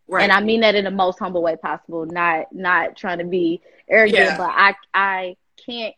Right. 0.08 0.24
And 0.24 0.32
I 0.32 0.42
mean 0.42 0.62
that 0.62 0.76
in 0.76 0.86
the 0.86 0.92
most 0.92 1.20
humble 1.20 1.42
way 1.42 1.56
possible, 1.56 2.06
not 2.06 2.54
not 2.54 2.96
trying 2.96 3.20
to 3.20 3.26
be 3.26 3.62
arrogant, 3.90 4.20
yeah. 4.20 4.38
but 4.38 4.50
I 4.50 4.76
I 4.94 5.36
can't 5.66 5.96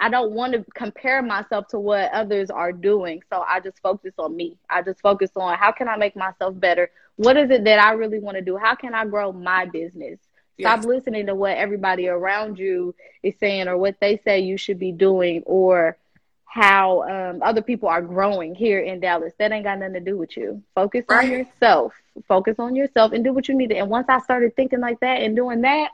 I 0.00 0.08
don't 0.08 0.32
want 0.32 0.52
to 0.54 0.64
compare 0.74 1.22
myself 1.22 1.68
to 1.68 1.78
what 1.78 2.10
others 2.12 2.50
are 2.50 2.72
doing. 2.72 3.22
So 3.30 3.44
I 3.46 3.60
just 3.60 3.78
focus 3.80 4.14
on 4.18 4.34
me. 4.34 4.56
I 4.68 4.82
just 4.82 5.00
focus 5.00 5.30
on 5.36 5.56
how 5.56 5.70
can 5.70 5.86
I 5.86 5.96
make 5.96 6.16
myself 6.16 6.58
better? 6.58 6.90
What 7.16 7.36
is 7.36 7.50
it 7.50 7.64
that 7.64 7.78
I 7.78 7.92
really 7.92 8.18
want 8.18 8.36
to 8.36 8.42
do? 8.42 8.56
How 8.56 8.74
can 8.74 8.94
I 8.94 9.06
grow 9.06 9.32
my 9.32 9.66
business? 9.66 10.18
Stop 10.58 10.78
yes. 10.78 10.84
listening 10.86 11.26
to 11.26 11.34
what 11.34 11.56
everybody 11.56 12.08
around 12.08 12.58
you 12.58 12.94
is 13.22 13.34
saying 13.38 13.68
or 13.68 13.76
what 13.78 14.00
they 14.00 14.20
say 14.24 14.40
you 14.40 14.56
should 14.56 14.78
be 14.78 14.92
doing 14.92 15.42
or 15.46 15.96
how 16.44 17.02
um, 17.04 17.42
other 17.42 17.62
people 17.62 17.88
are 17.88 18.02
growing 18.02 18.54
here 18.54 18.80
in 18.80 19.00
Dallas. 19.00 19.32
That 19.38 19.52
ain't 19.52 19.64
got 19.64 19.78
nothing 19.78 19.94
to 19.94 20.00
do 20.00 20.18
with 20.18 20.36
you. 20.36 20.62
Focus 20.74 21.04
right. 21.08 21.24
on 21.24 21.30
yourself. 21.30 21.94
Focus 22.28 22.56
on 22.58 22.76
yourself 22.76 23.12
and 23.12 23.24
do 23.24 23.32
what 23.32 23.48
you 23.48 23.54
need 23.54 23.70
to. 23.70 23.76
And 23.76 23.88
once 23.88 24.06
I 24.08 24.20
started 24.20 24.54
thinking 24.54 24.80
like 24.80 25.00
that 25.00 25.22
and 25.22 25.34
doing 25.34 25.62
that, 25.62 25.90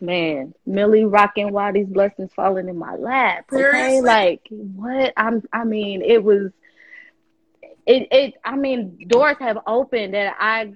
man, 0.00 0.54
Millie 0.64 1.04
rocking 1.04 1.52
while 1.52 1.72
these 1.72 1.88
blessings 1.88 2.32
falling 2.34 2.68
in 2.68 2.78
my 2.78 2.94
lap. 2.96 3.46
Okay, 3.52 3.62
Seriously? 3.62 4.00
like 4.00 4.42
what? 4.50 5.12
I'm. 5.16 5.42
I 5.52 5.64
mean, 5.64 6.02
it 6.02 6.22
was. 6.22 6.52
It. 7.86 8.08
It. 8.10 8.34
I 8.44 8.56
mean, 8.56 9.06
doors 9.06 9.36
have 9.40 9.58
opened 9.66 10.14
and 10.14 10.34
I. 10.38 10.72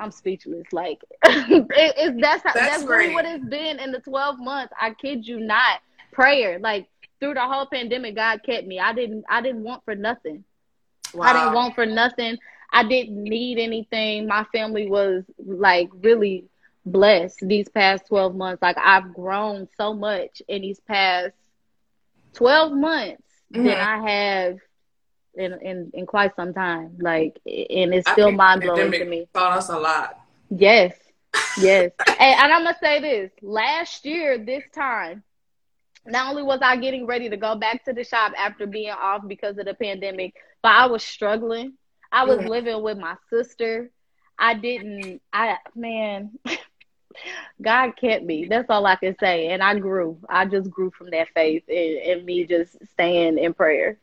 I'm 0.00 0.12
speechless. 0.12 0.66
Like 0.72 1.02
it, 1.24 1.66
it's 1.70 2.20
that's 2.20 2.42
how, 2.44 2.52
that's, 2.52 2.78
that's 2.78 2.84
really 2.84 3.12
what 3.12 3.24
it's 3.24 3.44
been 3.44 3.80
in 3.80 3.90
the 3.90 3.98
12 3.98 4.38
months. 4.38 4.72
I 4.80 4.92
kid 4.92 5.26
you 5.26 5.40
not. 5.40 5.80
Prayer, 6.12 6.58
like 6.58 6.88
through 7.20 7.34
the 7.34 7.40
whole 7.40 7.66
pandemic, 7.66 8.14
God 8.14 8.40
kept 8.44 8.66
me. 8.66 8.78
I 8.78 8.92
didn't. 8.92 9.24
I 9.28 9.40
didn't 9.40 9.62
want 9.62 9.84
for 9.84 9.94
nothing. 9.94 10.44
Wow. 11.14 11.24
I 11.24 11.32
didn't 11.32 11.54
want 11.54 11.74
for 11.74 11.86
nothing. 11.86 12.38
I 12.72 12.82
didn't 12.82 13.22
need 13.22 13.58
anything. 13.58 14.26
My 14.26 14.44
family 14.52 14.88
was 14.88 15.24
like 15.38 15.88
really 16.02 16.44
blessed 16.84 17.40
these 17.42 17.68
past 17.68 18.06
12 18.08 18.34
months. 18.34 18.62
Like 18.62 18.76
I've 18.78 19.14
grown 19.14 19.68
so 19.76 19.94
much 19.94 20.42
in 20.48 20.62
these 20.62 20.80
past 20.80 21.34
12 22.34 22.72
months 22.72 23.22
mm-hmm. 23.52 23.64
than 23.64 23.76
I 23.76 24.10
have 24.10 24.58
in, 25.34 25.52
in, 25.62 25.90
in 25.94 26.06
quite 26.06 26.34
some 26.36 26.52
time. 26.52 26.96
Like, 26.98 27.38
and 27.46 27.94
it's 27.94 28.10
still 28.10 28.32
mind 28.32 28.62
blowing 28.62 28.92
to 28.92 29.04
me. 29.04 29.28
Taught 29.32 29.58
us 29.58 29.68
a 29.68 29.78
lot. 29.78 30.20
Yes. 30.50 30.94
Yes. 31.60 31.90
and, 32.06 32.16
and 32.20 32.52
I'm 32.52 32.62
going 32.62 32.74
to 32.74 32.80
say 32.80 33.00
this 33.00 33.32
last 33.42 34.04
year, 34.04 34.38
this 34.38 34.62
time, 34.72 35.24
not 36.06 36.30
only 36.30 36.42
was 36.42 36.60
I 36.62 36.76
getting 36.76 37.04
ready 37.04 37.28
to 37.28 37.36
go 37.36 37.56
back 37.56 37.84
to 37.84 37.92
the 37.92 38.04
shop 38.04 38.32
after 38.36 38.66
being 38.66 38.90
off 38.90 39.22
because 39.26 39.58
of 39.58 39.66
the 39.66 39.74
pandemic, 39.74 40.34
but 40.62 40.72
I 40.72 40.86
was 40.86 41.02
struggling. 41.02 41.74
I 42.10 42.24
was 42.24 42.38
mm-hmm. 42.38 42.48
living 42.48 42.82
with 42.82 42.98
my 42.98 43.16
sister. 43.30 43.90
I 44.38 44.54
didn't, 44.54 45.20
I, 45.32 45.56
man, 45.74 46.38
God 47.62 47.92
kept 47.96 48.24
me. 48.24 48.46
That's 48.46 48.70
all 48.70 48.86
I 48.86 48.96
can 48.96 49.16
say. 49.18 49.48
And 49.48 49.62
I 49.62 49.78
grew. 49.78 50.18
I 50.28 50.46
just 50.46 50.70
grew 50.70 50.90
from 50.90 51.10
that 51.10 51.28
faith 51.34 51.64
and, 51.68 51.98
and 51.98 52.24
me 52.24 52.44
just 52.44 52.76
staying 52.92 53.38
in 53.38 53.54
prayer. 53.54 53.98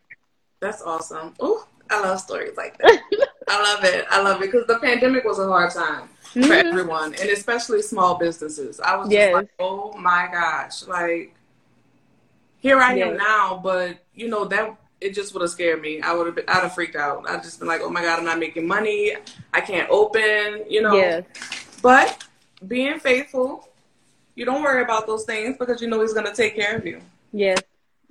That's 0.59 0.81
awesome. 0.81 1.33
Oh, 1.39 1.67
I 1.89 2.01
love 2.01 2.19
stories 2.19 2.57
like 2.57 2.77
that. 2.79 3.01
I 3.47 3.73
love 3.73 3.83
it. 3.83 4.05
I 4.09 4.21
love 4.21 4.41
it 4.41 4.51
because 4.51 4.67
the 4.67 4.79
pandemic 4.79 5.23
was 5.23 5.39
a 5.39 5.47
hard 5.47 5.71
time 5.71 6.09
mm-hmm. 6.33 6.43
for 6.43 6.53
everyone, 6.53 7.13
and 7.13 7.29
especially 7.29 7.81
small 7.81 8.15
businesses. 8.15 8.79
I 8.79 8.95
was 8.95 9.07
just 9.07 9.13
yes. 9.13 9.33
like, 9.33 9.49
oh 9.59 9.93
my 9.97 10.27
gosh, 10.31 10.87
like 10.87 11.35
here 12.57 12.79
I 12.79 12.95
yes. 12.95 13.11
am 13.11 13.17
now, 13.17 13.59
but 13.63 14.03
you 14.15 14.27
know 14.27 14.45
that 14.45 14.75
it 15.01 15.13
just 15.13 15.33
would 15.33 15.41
have 15.41 15.51
scared 15.51 15.81
me. 15.81 16.01
I 16.01 16.13
would 16.13 16.25
have 16.25 16.35
been. 16.35 16.45
I'd 16.47 16.63
have 16.63 16.73
freaked 16.73 16.95
out. 16.95 17.27
I'd 17.29 17.43
just 17.43 17.59
been 17.59 17.67
like, 17.67 17.81
oh 17.81 17.89
my 17.89 18.01
god, 18.01 18.19
I'm 18.19 18.25
not 18.25 18.39
making 18.39 18.67
money. 18.67 19.13
I 19.53 19.61
can't 19.61 19.89
open. 19.89 20.65
You 20.69 20.81
know. 20.81 20.95
Yes. 20.95 21.25
But 21.81 22.23
being 22.67 22.99
faithful, 22.99 23.69
you 24.35 24.45
don't 24.45 24.63
worry 24.63 24.83
about 24.83 25.07
those 25.07 25.25
things 25.25 25.57
because 25.57 25.81
you 25.81 25.87
know 25.87 26.01
He's 26.01 26.13
gonna 26.13 26.33
take 26.33 26.55
care 26.55 26.77
of 26.77 26.85
you. 26.85 27.01
Yes. 27.31 27.59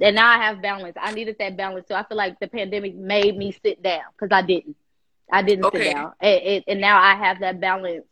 And 0.01 0.17
now 0.17 0.29
I 0.29 0.43
have 0.43 0.61
balance. 0.61 0.97
I 1.01 1.13
needed 1.13 1.37
that 1.39 1.57
balance. 1.57 1.87
So 1.89 1.95
I 1.95 2.05
feel 2.05 2.17
like 2.17 2.39
the 2.41 2.49
pandemic 2.49 2.95
made 2.95 3.37
me 3.37 3.57
sit 3.65 3.83
down 3.83 4.03
because 4.13 4.35
I 4.35 4.43
didn't. 4.43 4.77
I 5.33 5.43
didn't 5.43 5.65
okay. 5.67 5.85
sit 5.85 5.95
down. 5.95 6.13
It, 6.21 6.43
it, 6.43 6.65
and 6.69 6.81
now 6.81 7.01
I 7.01 7.15
have 7.15 7.41
that 7.41 7.61
balance 7.61 8.05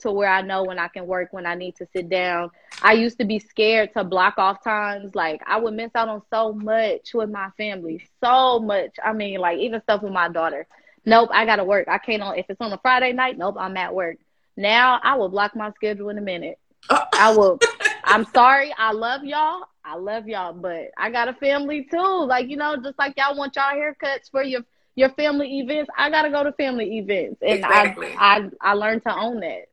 to 0.00 0.12
where 0.12 0.28
I 0.28 0.42
know 0.42 0.64
when 0.64 0.78
I 0.78 0.88
can 0.88 1.06
work, 1.06 1.32
when 1.32 1.46
I 1.46 1.54
need 1.54 1.76
to 1.76 1.86
sit 1.92 2.08
down. 2.08 2.50
I 2.82 2.92
used 2.92 3.18
to 3.18 3.24
be 3.24 3.38
scared 3.38 3.92
to 3.94 4.04
block 4.04 4.34
off 4.38 4.62
times. 4.62 5.14
Like 5.14 5.42
I 5.46 5.58
would 5.58 5.74
miss 5.74 5.90
out 5.94 6.08
on 6.08 6.22
so 6.30 6.52
much 6.52 7.14
with 7.14 7.30
my 7.30 7.50
family, 7.56 8.06
so 8.22 8.60
much. 8.60 8.96
I 9.04 9.12
mean, 9.12 9.40
like 9.40 9.58
even 9.58 9.82
stuff 9.82 10.02
with 10.02 10.12
my 10.12 10.28
daughter. 10.28 10.66
Nope, 11.04 11.30
I 11.32 11.46
gotta 11.46 11.64
work. 11.64 11.88
I 11.88 11.98
can't 11.98 12.22
on 12.22 12.38
if 12.38 12.46
it's 12.48 12.60
on 12.60 12.72
a 12.72 12.78
Friday 12.78 13.12
night. 13.12 13.38
Nope, 13.38 13.56
I'm 13.58 13.76
at 13.76 13.94
work. 13.94 14.18
Now 14.56 15.00
I 15.02 15.16
will 15.16 15.28
block 15.28 15.56
my 15.56 15.70
schedule 15.72 16.08
in 16.10 16.18
a 16.18 16.22
minute. 16.22 16.58
I 16.90 17.34
will. 17.36 17.58
I'm 18.04 18.24
sorry. 18.26 18.74
I 18.76 18.92
love 18.92 19.24
y'all. 19.24 19.64
I 19.84 19.96
love 19.96 20.28
y'all, 20.28 20.52
but 20.52 20.90
I 20.98 21.10
got 21.10 21.28
a 21.28 21.32
family 21.34 21.86
too. 21.90 22.24
Like 22.26 22.48
you 22.48 22.56
know, 22.56 22.76
just 22.76 22.98
like 22.98 23.14
y'all 23.16 23.36
want 23.36 23.56
y'all 23.56 23.72
haircuts 23.72 24.30
for 24.30 24.42
your 24.42 24.62
your 24.96 25.10
family 25.10 25.60
events. 25.60 25.90
I 25.96 26.10
gotta 26.10 26.30
go 26.30 26.44
to 26.44 26.52
family 26.52 26.98
events, 26.98 27.40
and 27.40 27.52
exactly. 27.52 28.14
I 28.18 28.50
I 28.60 28.70
I 28.70 28.72
learned 28.74 29.02
to 29.04 29.14
own 29.14 29.40
that. 29.40 29.68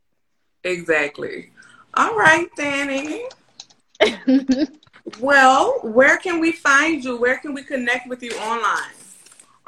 Exactly. 0.66 1.52
All 1.94 2.16
right, 2.16 2.48
Dani. 2.58 3.22
well, 5.20 5.80
where 5.84 6.18
can 6.18 6.40
we 6.40 6.52
find 6.52 7.04
you? 7.04 7.18
Where 7.18 7.38
can 7.38 7.54
we 7.54 7.64
connect 7.64 8.10
with 8.10 8.24
you 8.24 8.32
online? 8.32 8.92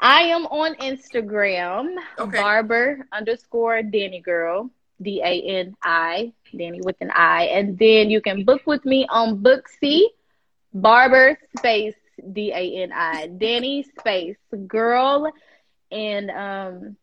I 0.00 0.22
am 0.22 0.46
on 0.46 0.74
Instagram, 0.76 1.94
okay. 2.18 2.40
barber 2.40 3.06
underscore 3.12 3.82
Dani 3.82 4.22
girl, 4.22 4.70
D 5.00 5.22
A 5.24 5.40
N 5.40 5.76
I, 5.82 6.32
Danny 6.56 6.80
with 6.82 6.96
an 7.00 7.12
I. 7.12 7.44
And 7.44 7.78
then 7.78 8.10
you 8.10 8.20
can 8.20 8.44
book 8.44 8.62
with 8.66 8.84
me 8.84 9.06
on 9.08 9.38
Booksy, 9.38 10.02
barber 10.74 11.38
space 11.56 11.94
D 12.32 12.50
A 12.52 12.82
N 12.82 12.92
I, 12.92 13.28
Dani 13.28 13.84
space 14.00 14.36
girl. 14.66 15.32
And 15.92 16.30
um, 16.30 16.96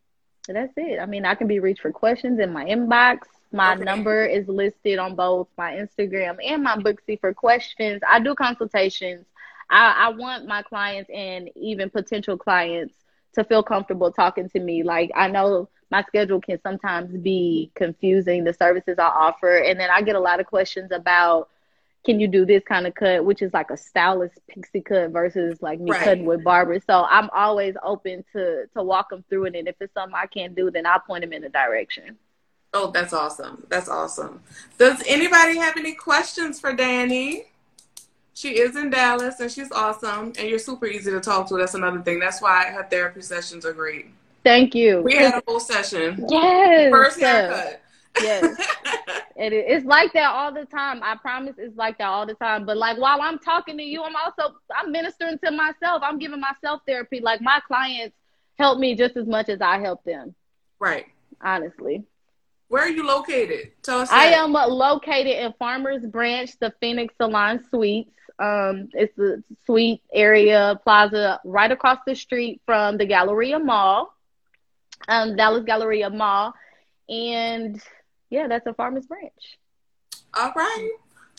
that's 0.46 0.72
it. 0.76 1.00
I 1.00 1.06
mean, 1.06 1.24
I 1.24 1.34
can 1.34 1.48
be 1.48 1.60
reached 1.60 1.80
for 1.80 1.92
questions 1.92 2.40
in 2.40 2.52
my 2.52 2.66
inbox. 2.66 3.20
My 3.52 3.74
okay. 3.74 3.84
number 3.84 4.24
is 4.24 4.48
listed 4.48 4.98
on 4.98 5.14
both 5.14 5.48
my 5.56 5.72
Instagram 5.72 6.36
and 6.44 6.62
my 6.62 6.76
Booksy 6.76 7.20
for 7.20 7.32
questions. 7.32 8.02
I 8.08 8.20
do 8.20 8.34
consultations. 8.34 9.24
I, 9.70 10.06
I 10.06 10.08
want 10.10 10.46
my 10.46 10.62
clients 10.62 11.10
and 11.12 11.50
even 11.56 11.90
potential 11.90 12.36
clients 12.36 12.94
to 13.34 13.44
feel 13.44 13.62
comfortable 13.62 14.12
talking 14.12 14.48
to 14.50 14.60
me. 14.60 14.82
Like 14.82 15.10
I 15.14 15.28
know 15.28 15.68
my 15.90 16.02
schedule 16.02 16.40
can 16.40 16.60
sometimes 16.62 17.16
be 17.16 17.70
confusing, 17.74 18.44
the 18.44 18.52
services 18.52 18.98
I 18.98 19.06
offer, 19.06 19.56
and 19.56 19.78
then 19.78 19.90
I 19.90 20.02
get 20.02 20.16
a 20.16 20.20
lot 20.20 20.40
of 20.40 20.46
questions 20.46 20.90
about 20.90 21.48
can 22.04 22.20
you 22.20 22.28
do 22.28 22.46
this 22.46 22.62
kind 22.62 22.86
of 22.86 22.94
cut, 22.94 23.24
which 23.24 23.42
is 23.42 23.52
like 23.52 23.70
a 23.70 23.76
stylist 23.76 24.38
pixie 24.48 24.80
cut 24.80 25.10
versus 25.10 25.60
like 25.60 25.80
me 25.80 25.90
right. 25.90 26.02
cutting 26.02 26.24
with 26.24 26.44
barbers. 26.44 26.82
So 26.86 27.04
I'm 27.04 27.28
always 27.34 27.74
open 27.82 28.24
to 28.32 28.66
to 28.74 28.82
walk 28.82 29.10
them 29.10 29.24
through 29.28 29.46
it, 29.46 29.56
and 29.56 29.68
if 29.68 29.76
it's 29.80 29.94
something 29.94 30.14
I 30.14 30.26
can't 30.26 30.54
do, 30.54 30.70
then 30.70 30.86
I'll 30.86 31.00
point 31.00 31.22
them 31.22 31.32
in 31.32 31.44
a 31.44 31.48
direction. 31.48 32.16
Oh, 32.78 32.90
that's 32.90 33.14
awesome. 33.14 33.64
That's 33.70 33.88
awesome. 33.88 34.42
Does 34.76 35.02
anybody 35.06 35.56
have 35.56 35.78
any 35.78 35.94
questions 35.94 36.60
for 36.60 36.74
Dani? 36.74 37.46
She 38.34 38.58
is 38.58 38.76
in 38.76 38.90
Dallas 38.90 39.40
and 39.40 39.50
she's 39.50 39.72
awesome 39.72 40.34
and 40.38 40.46
you're 40.46 40.58
super 40.58 40.84
easy 40.84 41.10
to 41.10 41.20
talk 41.20 41.48
to. 41.48 41.56
That's 41.56 41.72
another 41.72 42.02
thing. 42.02 42.18
That's 42.18 42.42
why 42.42 42.66
her 42.66 42.84
therapy 42.84 43.22
sessions 43.22 43.64
are 43.64 43.72
great. 43.72 44.08
Thank 44.44 44.74
you. 44.74 45.00
We 45.00 45.16
had 45.16 45.32
a 45.32 45.42
whole 45.48 45.58
session. 45.58 46.26
Yes. 46.28 46.90
First 46.90 47.18
haircut. 47.18 47.80
Yes. 48.20 48.44
it 49.36 49.54
is. 49.54 49.64
It's 49.68 49.86
like 49.86 50.12
that 50.12 50.30
all 50.30 50.52
the 50.52 50.66
time. 50.66 51.02
I 51.02 51.16
promise 51.16 51.54
it's 51.56 51.78
like 51.78 51.96
that 51.96 52.08
all 52.08 52.26
the 52.26 52.34
time. 52.34 52.66
But 52.66 52.76
like 52.76 52.98
while 52.98 53.22
I'm 53.22 53.38
talking 53.38 53.78
to 53.78 53.82
you, 53.82 54.02
I'm 54.02 54.16
also 54.16 54.56
I'm 54.76 54.92
ministering 54.92 55.38
to 55.42 55.50
myself. 55.50 56.02
I'm 56.04 56.18
giving 56.18 56.40
myself 56.40 56.82
therapy. 56.86 57.20
Like 57.20 57.40
my 57.40 57.58
clients 57.66 58.14
help 58.58 58.78
me 58.78 58.94
just 58.94 59.16
as 59.16 59.26
much 59.26 59.48
as 59.48 59.62
I 59.62 59.78
help 59.78 60.04
them. 60.04 60.34
Right. 60.78 61.06
Honestly. 61.40 62.04
Where 62.68 62.82
are 62.82 62.88
you 62.88 63.06
located? 63.06 63.72
Tell 63.82 64.00
us. 64.00 64.10
I 64.10 64.26
am 64.26 64.52
located 64.52 65.38
in 65.38 65.54
Farmers 65.58 66.04
Branch, 66.04 66.50
the 66.58 66.72
Phoenix 66.80 67.14
Salon 67.16 67.64
Suites. 67.70 68.10
Um, 68.38 68.88
it's 68.92 69.16
a 69.18 69.42
suite 69.64 70.02
area 70.12 70.78
plaza 70.82 71.40
right 71.44 71.70
across 71.70 71.98
the 72.06 72.14
street 72.14 72.60
from 72.66 72.98
the 72.98 73.06
Galleria 73.06 73.58
Mall, 73.58 74.14
um, 75.08 75.36
Dallas 75.36 75.64
Galleria 75.64 76.10
Mall, 76.10 76.52
and 77.08 77.80
yeah, 78.28 78.46
that's 78.48 78.66
a 78.66 78.74
Farmers 78.74 79.06
Branch. 79.06 79.32
All 80.34 80.52
right. 80.54 80.90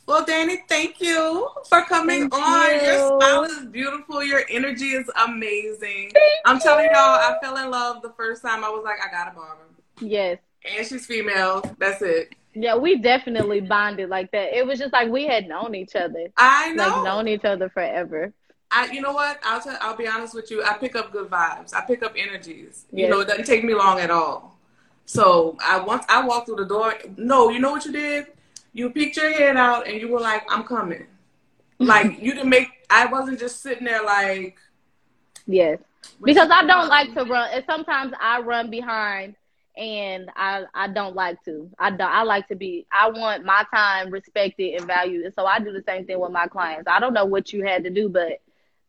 Well, 0.07 0.25
Dani, 0.25 0.59
thank 0.69 1.01
you 1.01 1.49
for 1.67 1.83
coming 1.83 2.29
thank 2.29 2.33
on. 2.33 2.75
You. 2.75 2.81
Your 2.81 3.19
smile 3.19 3.43
is 3.43 3.65
beautiful. 3.65 4.23
Your 4.23 4.43
energy 4.49 4.91
is 4.91 5.11
amazing. 5.23 6.11
Thank 6.13 6.39
I'm 6.45 6.59
telling 6.59 6.85
y'all, 6.85 6.95
I 6.95 7.35
fell 7.43 7.57
in 7.57 7.69
love 7.69 8.01
the 8.01 8.13
first 8.13 8.41
time. 8.41 8.63
I 8.63 8.69
was 8.69 8.83
like, 8.85 8.97
I 9.05 9.11
got 9.11 9.33
a 9.33 9.35
barber. 9.35 9.65
Yes 9.99 10.39
and 10.77 10.85
she's 10.85 11.05
female. 11.05 11.61
That's 11.77 12.01
it. 12.01 12.33
Yeah, 12.53 12.75
we 12.75 12.97
definitely 12.97 13.61
bonded 13.61 14.09
like 14.09 14.31
that. 14.31 14.57
It 14.57 14.65
was 14.65 14.79
just 14.79 14.91
like 14.91 15.09
we 15.09 15.27
had 15.27 15.47
known 15.47 15.75
each 15.75 15.95
other. 15.95 16.27
I 16.37 16.71
know, 16.73 16.87
like 16.87 17.03
known 17.03 17.27
each 17.27 17.45
other 17.45 17.69
forever. 17.69 18.33
I, 18.71 18.91
you 18.91 19.01
know 19.01 19.13
what? 19.13 19.39
I'll 19.43 19.61
tell. 19.61 19.77
I'll 19.79 19.95
be 19.95 20.07
honest 20.07 20.33
with 20.33 20.49
you. 20.49 20.63
I 20.63 20.73
pick 20.73 20.95
up 20.95 21.11
good 21.11 21.29
vibes. 21.29 21.73
I 21.73 21.81
pick 21.81 22.03
up 22.03 22.13
energies. 22.17 22.85
Yes. 22.91 23.03
You 23.03 23.09
know, 23.09 23.19
it 23.21 23.27
doesn't 23.27 23.45
take 23.45 23.63
me 23.63 23.73
long 23.75 23.99
at 23.99 24.09
all. 24.09 24.57
So 25.05 25.55
I 25.63 25.79
once 25.79 26.05
I 26.09 26.25
walked 26.25 26.47
through 26.47 26.57
the 26.57 26.65
door. 26.65 26.95
No, 27.15 27.49
you 27.49 27.59
know 27.59 27.71
what 27.71 27.85
you 27.85 27.91
did? 27.91 28.27
You 28.73 28.89
peeked 28.89 29.17
your 29.17 29.31
head 29.31 29.55
out 29.55 29.87
and 29.87 30.01
you 30.01 30.09
were 30.09 30.19
like, 30.19 30.43
"I'm 30.49 30.63
coming." 30.63 31.05
like 31.79 32.19
you 32.19 32.33
didn't 32.33 32.49
make. 32.49 32.69
I 32.89 33.05
wasn't 33.05 33.39
just 33.39 33.61
sitting 33.61 33.85
there 33.85 34.03
like. 34.03 34.57
Yes, 35.45 35.79
because 36.21 36.49
I 36.51 36.65
don't 36.65 36.87
like 36.87 37.13
to 37.13 37.23
run. 37.23 37.49
And 37.53 37.63
sometimes 37.69 38.13
I 38.19 38.41
run 38.41 38.69
behind 38.69 39.35
and 39.77 40.29
I 40.35 40.63
I 40.73 40.87
don't 40.87 41.15
like 41.15 41.43
to. 41.45 41.69
I 41.79 41.91
don't. 41.91 42.01
I 42.01 42.23
like 42.23 42.47
to 42.49 42.55
be. 42.55 42.87
I 42.91 43.09
want 43.09 43.45
my 43.45 43.63
time 43.73 44.11
respected 44.11 44.75
and 44.75 44.87
valued, 44.87 45.25
and 45.25 45.33
so 45.33 45.45
I 45.45 45.59
do 45.59 45.71
the 45.71 45.83
same 45.87 46.05
thing 46.05 46.19
with 46.19 46.31
my 46.31 46.47
clients. 46.47 46.87
I 46.89 46.99
don't 46.99 47.13
know 47.13 47.25
what 47.25 47.53
you 47.53 47.63
had 47.63 47.83
to 47.85 47.89
do, 47.89 48.09
but 48.09 48.39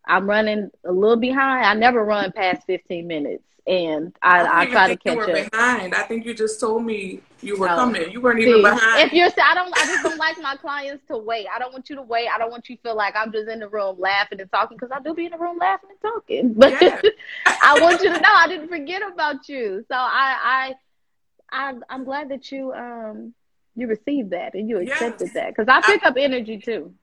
I'm 0.08 0.28
running 0.28 0.70
a 0.84 0.92
little 0.92 1.16
behind. 1.16 1.66
I 1.66 1.74
never 1.74 2.02
run 2.02 2.32
past 2.32 2.66
15 2.66 3.06
minutes, 3.06 3.44
and 3.66 4.16
I, 4.22 4.40
I, 4.40 4.60
I 4.62 4.66
try 4.66 4.88
to 4.88 4.96
catch 4.96 5.12
you 5.12 5.18
were 5.18 5.36
up. 5.36 5.50
Behind, 5.50 5.94
I 5.94 6.02
think 6.04 6.24
you 6.24 6.32
just 6.32 6.58
told 6.58 6.84
me 6.84 7.20
you 7.42 7.58
were 7.58 7.66
no. 7.66 7.76
coming. 7.76 8.10
You 8.10 8.22
weren't 8.22 8.40
See, 8.40 8.48
even 8.48 8.62
behind. 8.62 9.06
If 9.06 9.12
you're, 9.12 9.28
I 9.44 9.54
don't. 9.54 9.76
I 9.76 9.84
just 9.84 10.02
don't 10.02 10.16
like 10.16 10.40
my 10.40 10.56
clients 10.56 11.04
to 11.08 11.18
wait. 11.18 11.46
I 11.54 11.58
don't 11.58 11.72
want 11.72 11.90
you 11.90 11.96
to 11.96 12.02
wait. 12.02 12.28
I 12.28 12.38
don't 12.38 12.50
want 12.50 12.70
you 12.70 12.76
to 12.76 12.82
feel 12.82 12.96
like 12.96 13.14
I'm 13.14 13.30
just 13.30 13.48
in 13.48 13.60
the 13.60 13.68
room 13.68 13.96
laughing 14.00 14.40
and 14.40 14.50
talking 14.50 14.78
because 14.78 14.90
I 14.90 15.00
do 15.00 15.12
be 15.12 15.26
in 15.26 15.32
the 15.32 15.38
room 15.38 15.58
laughing 15.58 15.90
and 15.90 16.00
talking. 16.00 16.54
But 16.58 16.80
yeah. 16.80 17.00
I 17.62 17.78
want 17.80 18.02
you 18.02 18.12
to 18.12 18.18
know 18.18 18.32
I 18.34 18.48
didn't 18.48 18.68
forget 18.68 19.02
about 19.06 19.46
you. 19.48 19.84
So 19.88 19.94
I 19.94 20.74
I 21.52 21.68
I 21.68 21.74
I'm 21.90 22.04
glad 22.04 22.30
that 22.30 22.50
you 22.50 22.72
um 22.72 23.34
you 23.76 23.86
received 23.86 24.30
that 24.30 24.54
and 24.54 24.68
you 24.68 24.78
accepted 24.78 25.26
yes. 25.26 25.34
that 25.34 25.48
because 25.54 25.68
I 25.68 25.82
pick 25.82 26.02
I, 26.02 26.08
up 26.08 26.16
energy 26.18 26.58
too. 26.58 26.94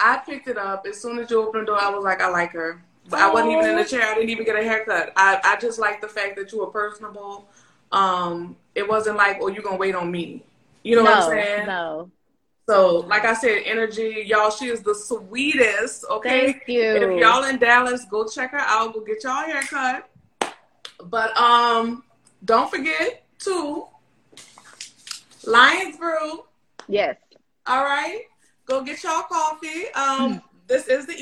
I 0.00 0.18
picked 0.18 0.48
it 0.48 0.58
up 0.58 0.86
as 0.86 1.00
soon 1.00 1.18
as 1.18 1.30
you 1.30 1.42
opened 1.42 1.62
the 1.62 1.66
door. 1.66 1.80
I 1.80 1.90
was 1.90 2.04
like, 2.04 2.20
I 2.20 2.28
like 2.28 2.52
her. 2.52 2.82
But 3.08 3.20
I 3.20 3.32
wasn't 3.32 3.52
even 3.52 3.70
in 3.70 3.76
the 3.76 3.84
chair. 3.84 4.02
I 4.02 4.14
didn't 4.14 4.30
even 4.30 4.44
get 4.44 4.56
a 4.56 4.62
haircut. 4.62 5.12
I, 5.16 5.40
I 5.42 5.56
just 5.56 5.78
like 5.78 6.00
the 6.00 6.08
fact 6.08 6.36
that 6.36 6.52
you 6.52 6.60
were 6.60 6.68
personable. 6.68 7.48
Um, 7.90 8.56
it 8.74 8.88
wasn't 8.88 9.16
like, 9.16 9.38
oh, 9.40 9.48
you're 9.48 9.62
gonna 9.62 9.76
wait 9.76 9.94
on 9.94 10.10
me. 10.10 10.44
You 10.82 10.96
know 10.96 11.02
no, 11.02 11.10
what 11.10 11.22
I'm 11.24 11.30
saying? 11.30 11.66
No. 11.66 12.10
So, 12.68 12.98
like 13.00 13.24
I 13.24 13.34
said, 13.34 13.62
energy, 13.64 14.24
y'all. 14.26 14.50
She 14.50 14.66
is 14.66 14.82
the 14.82 14.94
sweetest. 14.94 16.04
Okay. 16.08 16.52
Thank 16.52 16.68
you. 16.68 16.82
If 16.82 17.20
y'all 17.20 17.44
in 17.44 17.58
Dallas, 17.58 18.04
go 18.04 18.26
check 18.26 18.52
her 18.52 18.60
out. 18.60 18.94
Go 18.94 19.00
get 19.00 19.24
y'all 19.24 19.44
a 19.44 19.46
haircut. 19.46 20.08
But 21.04 21.36
um, 21.36 22.04
don't 22.44 22.70
forget 22.70 23.24
to 23.40 23.88
Lions 25.44 25.96
Brew. 25.96 26.44
Yes. 26.88 27.16
All 27.66 27.82
right. 27.82 28.22
Go 28.72 28.82
get 28.82 29.04
y'all 29.04 29.22
coffee. 29.24 29.92
Um, 29.94 30.36
mm. 30.36 30.42
this 30.66 30.88
is 30.88 31.04
the 31.04 31.12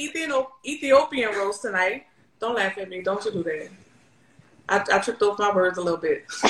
Ethiopian 0.64 1.30
roast 1.30 1.62
tonight. 1.62 2.06
Don't 2.38 2.54
laugh 2.54 2.78
at 2.78 2.88
me. 2.88 3.02
Don't 3.02 3.24
you 3.24 3.32
do 3.32 3.42
that. 3.42 3.68
I, 4.68 4.84
I 4.92 5.00
tripped 5.00 5.20
off 5.22 5.40
my 5.40 5.52
words 5.52 5.76
a 5.76 5.80
little 5.80 5.98
bit. 5.98 6.26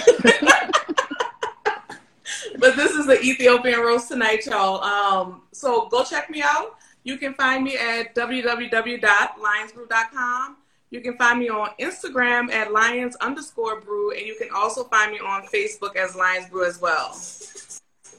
but 2.58 2.76
this 2.76 2.90
is 2.90 3.06
the 3.06 3.18
Ethiopian 3.22 3.80
roast 3.80 4.08
tonight, 4.08 4.44
y'all. 4.44 4.82
Um, 4.82 5.40
so 5.52 5.88
go 5.88 6.04
check 6.04 6.28
me 6.28 6.42
out. 6.42 6.76
You 7.02 7.16
can 7.16 7.32
find 7.32 7.64
me 7.64 7.78
at 7.78 8.14
www.lionsbrew.com. 8.14 10.56
You 10.90 11.00
can 11.00 11.16
find 11.16 11.38
me 11.38 11.48
on 11.48 11.70
Instagram 11.80 12.52
at 12.52 12.74
Lions 12.74 13.16
underscore 13.22 13.80
brew, 13.80 14.10
and 14.10 14.26
you 14.26 14.36
can 14.38 14.48
also 14.54 14.84
find 14.84 15.12
me 15.12 15.18
on 15.18 15.46
Facebook 15.46 15.96
as 15.96 16.14
Lions 16.14 16.50
Brew 16.50 16.66
as 16.66 16.78
well. 16.78 17.12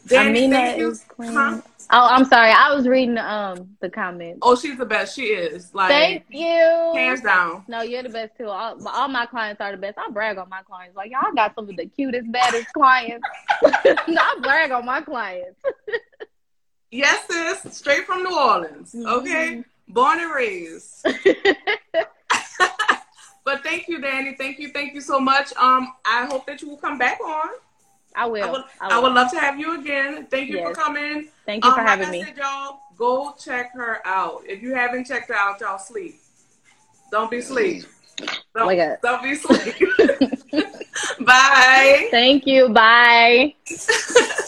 Dani, 0.07 0.29
Amina 0.29 0.55
thank 0.55 0.79
you. 0.79 0.89
is. 0.89 1.05
Huh? 1.19 1.61
Oh, 1.93 2.07
I'm 2.07 2.23
sorry. 2.25 2.51
I 2.51 2.73
was 2.73 2.87
reading 2.87 3.17
um 3.17 3.75
the 3.81 3.89
comments. 3.89 4.39
Oh, 4.41 4.55
she's 4.55 4.77
the 4.77 4.85
best. 4.85 5.15
She 5.15 5.23
is. 5.23 5.73
Like 5.73 5.89
Thank 5.89 6.23
you. 6.29 6.93
hands 6.95 7.21
down. 7.21 7.65
No, 7.67 7.81
you're 7.81 8.03
the 8.03 8.09
best 8.09 8.37
too. 8.37 8.47
All, 8.47 8.77
all 8.87 9.07
my 9.09 9.25
clients 9.25 9.59
are 9.59 9.71
the 9.71 9.77
best. 9.77 9.97
I 9.97 10.09
brag 10.09 10.37
on 10.37 10.47
my 10.47 10.61
clients. 10.61 10.95
Like 10.95 11.11
y'all 11.11 11.33
got 11.35 11.53
some 11.55 11.69
of 11.69 11.75
the 11.75 11.87
cutest, 11.87 12.31
baddest 12.31 12.71
clients. 12.73 13.27
I 13.61 14.37
brag 14.41 14.71
on 14.71 14.85
my 14.85 15.01
clients. 15.01 15.59
Yes, 16.93 17.25
sis. 17.29 17.77
Straight 17.77 18.05
from 18.05 18.23
New 18.23 18.37
Orleans. 18.37 18.93
Okay. 18.93 19.63
Born 19.87 20.19
and 20.19 20.33
raised. 20.33 21.01
but 23.45 23.63
thank 23.63 23.87
you, 23.87 23.99
Dani. 23.99 24.37
Thank 24.37 24.59
you. 24.59 24.67
Thank 24.69 24.93
you 24.93 24.99
so 24.99 25.17
much. 25.17 25.53
Um, 25.55 25.93
I 26.05 26.25
hope 26.25 26.45
that 26.47 26.61
you 26.61 26.67
will 26.67 26.77
come 26.77 26.97
back 26.97 27.21
on. 27.21 27.47
I 28.15 28.25
will. 28.25 28.43
I 28.43 28.51
would, 28.51 28.61
I 28.81 28.89
I 28.97 28.99
would 28.99 29.13
love 29.13 29.31
to 29.31 29.39
have 29.39 29.57
you 29.59 29.79
again. 29.79 30.27
Thank 30.29 30.49
you 30.49 30.59
for 30.61 30.73
coming. 30.73 31.29
Thank 31.45 31.63
you 31.65 31.71
for 31.71 31.79
Um, 31.79 31.85
having 31.85 32.07
like 32.07 32.15
I 32.15 32.19
me. 32.19 32.23
said, 32.25 32.37
y'all, 32.37 32.79
go 32.97 33.33
check 33.39 33.73
her 33.73 34.05
out. 34.05 34.43
If 34.47 34.61
you 34.61 34.73
haven't 34.73 35.05
checked 35.07 35.29
her 35.29 35.35
out, 35.35 35.59
y'all 35.61 35.77
sleep. 35.79 36.15
Don't 37.11 37.29
be 37.31 37.41
sleep. 37.41 37.85
Don't, 38.55 38.67
Wake 38.67 38.79
up. 38.79 39.01
don't 39.01 39.23
be 39.23 39.35
sleep. 39.35 39.75
Bye. 41.21 42.07
Thank 42.11 42.45
you. 42.45 42.69
Bye. 42.69 43.55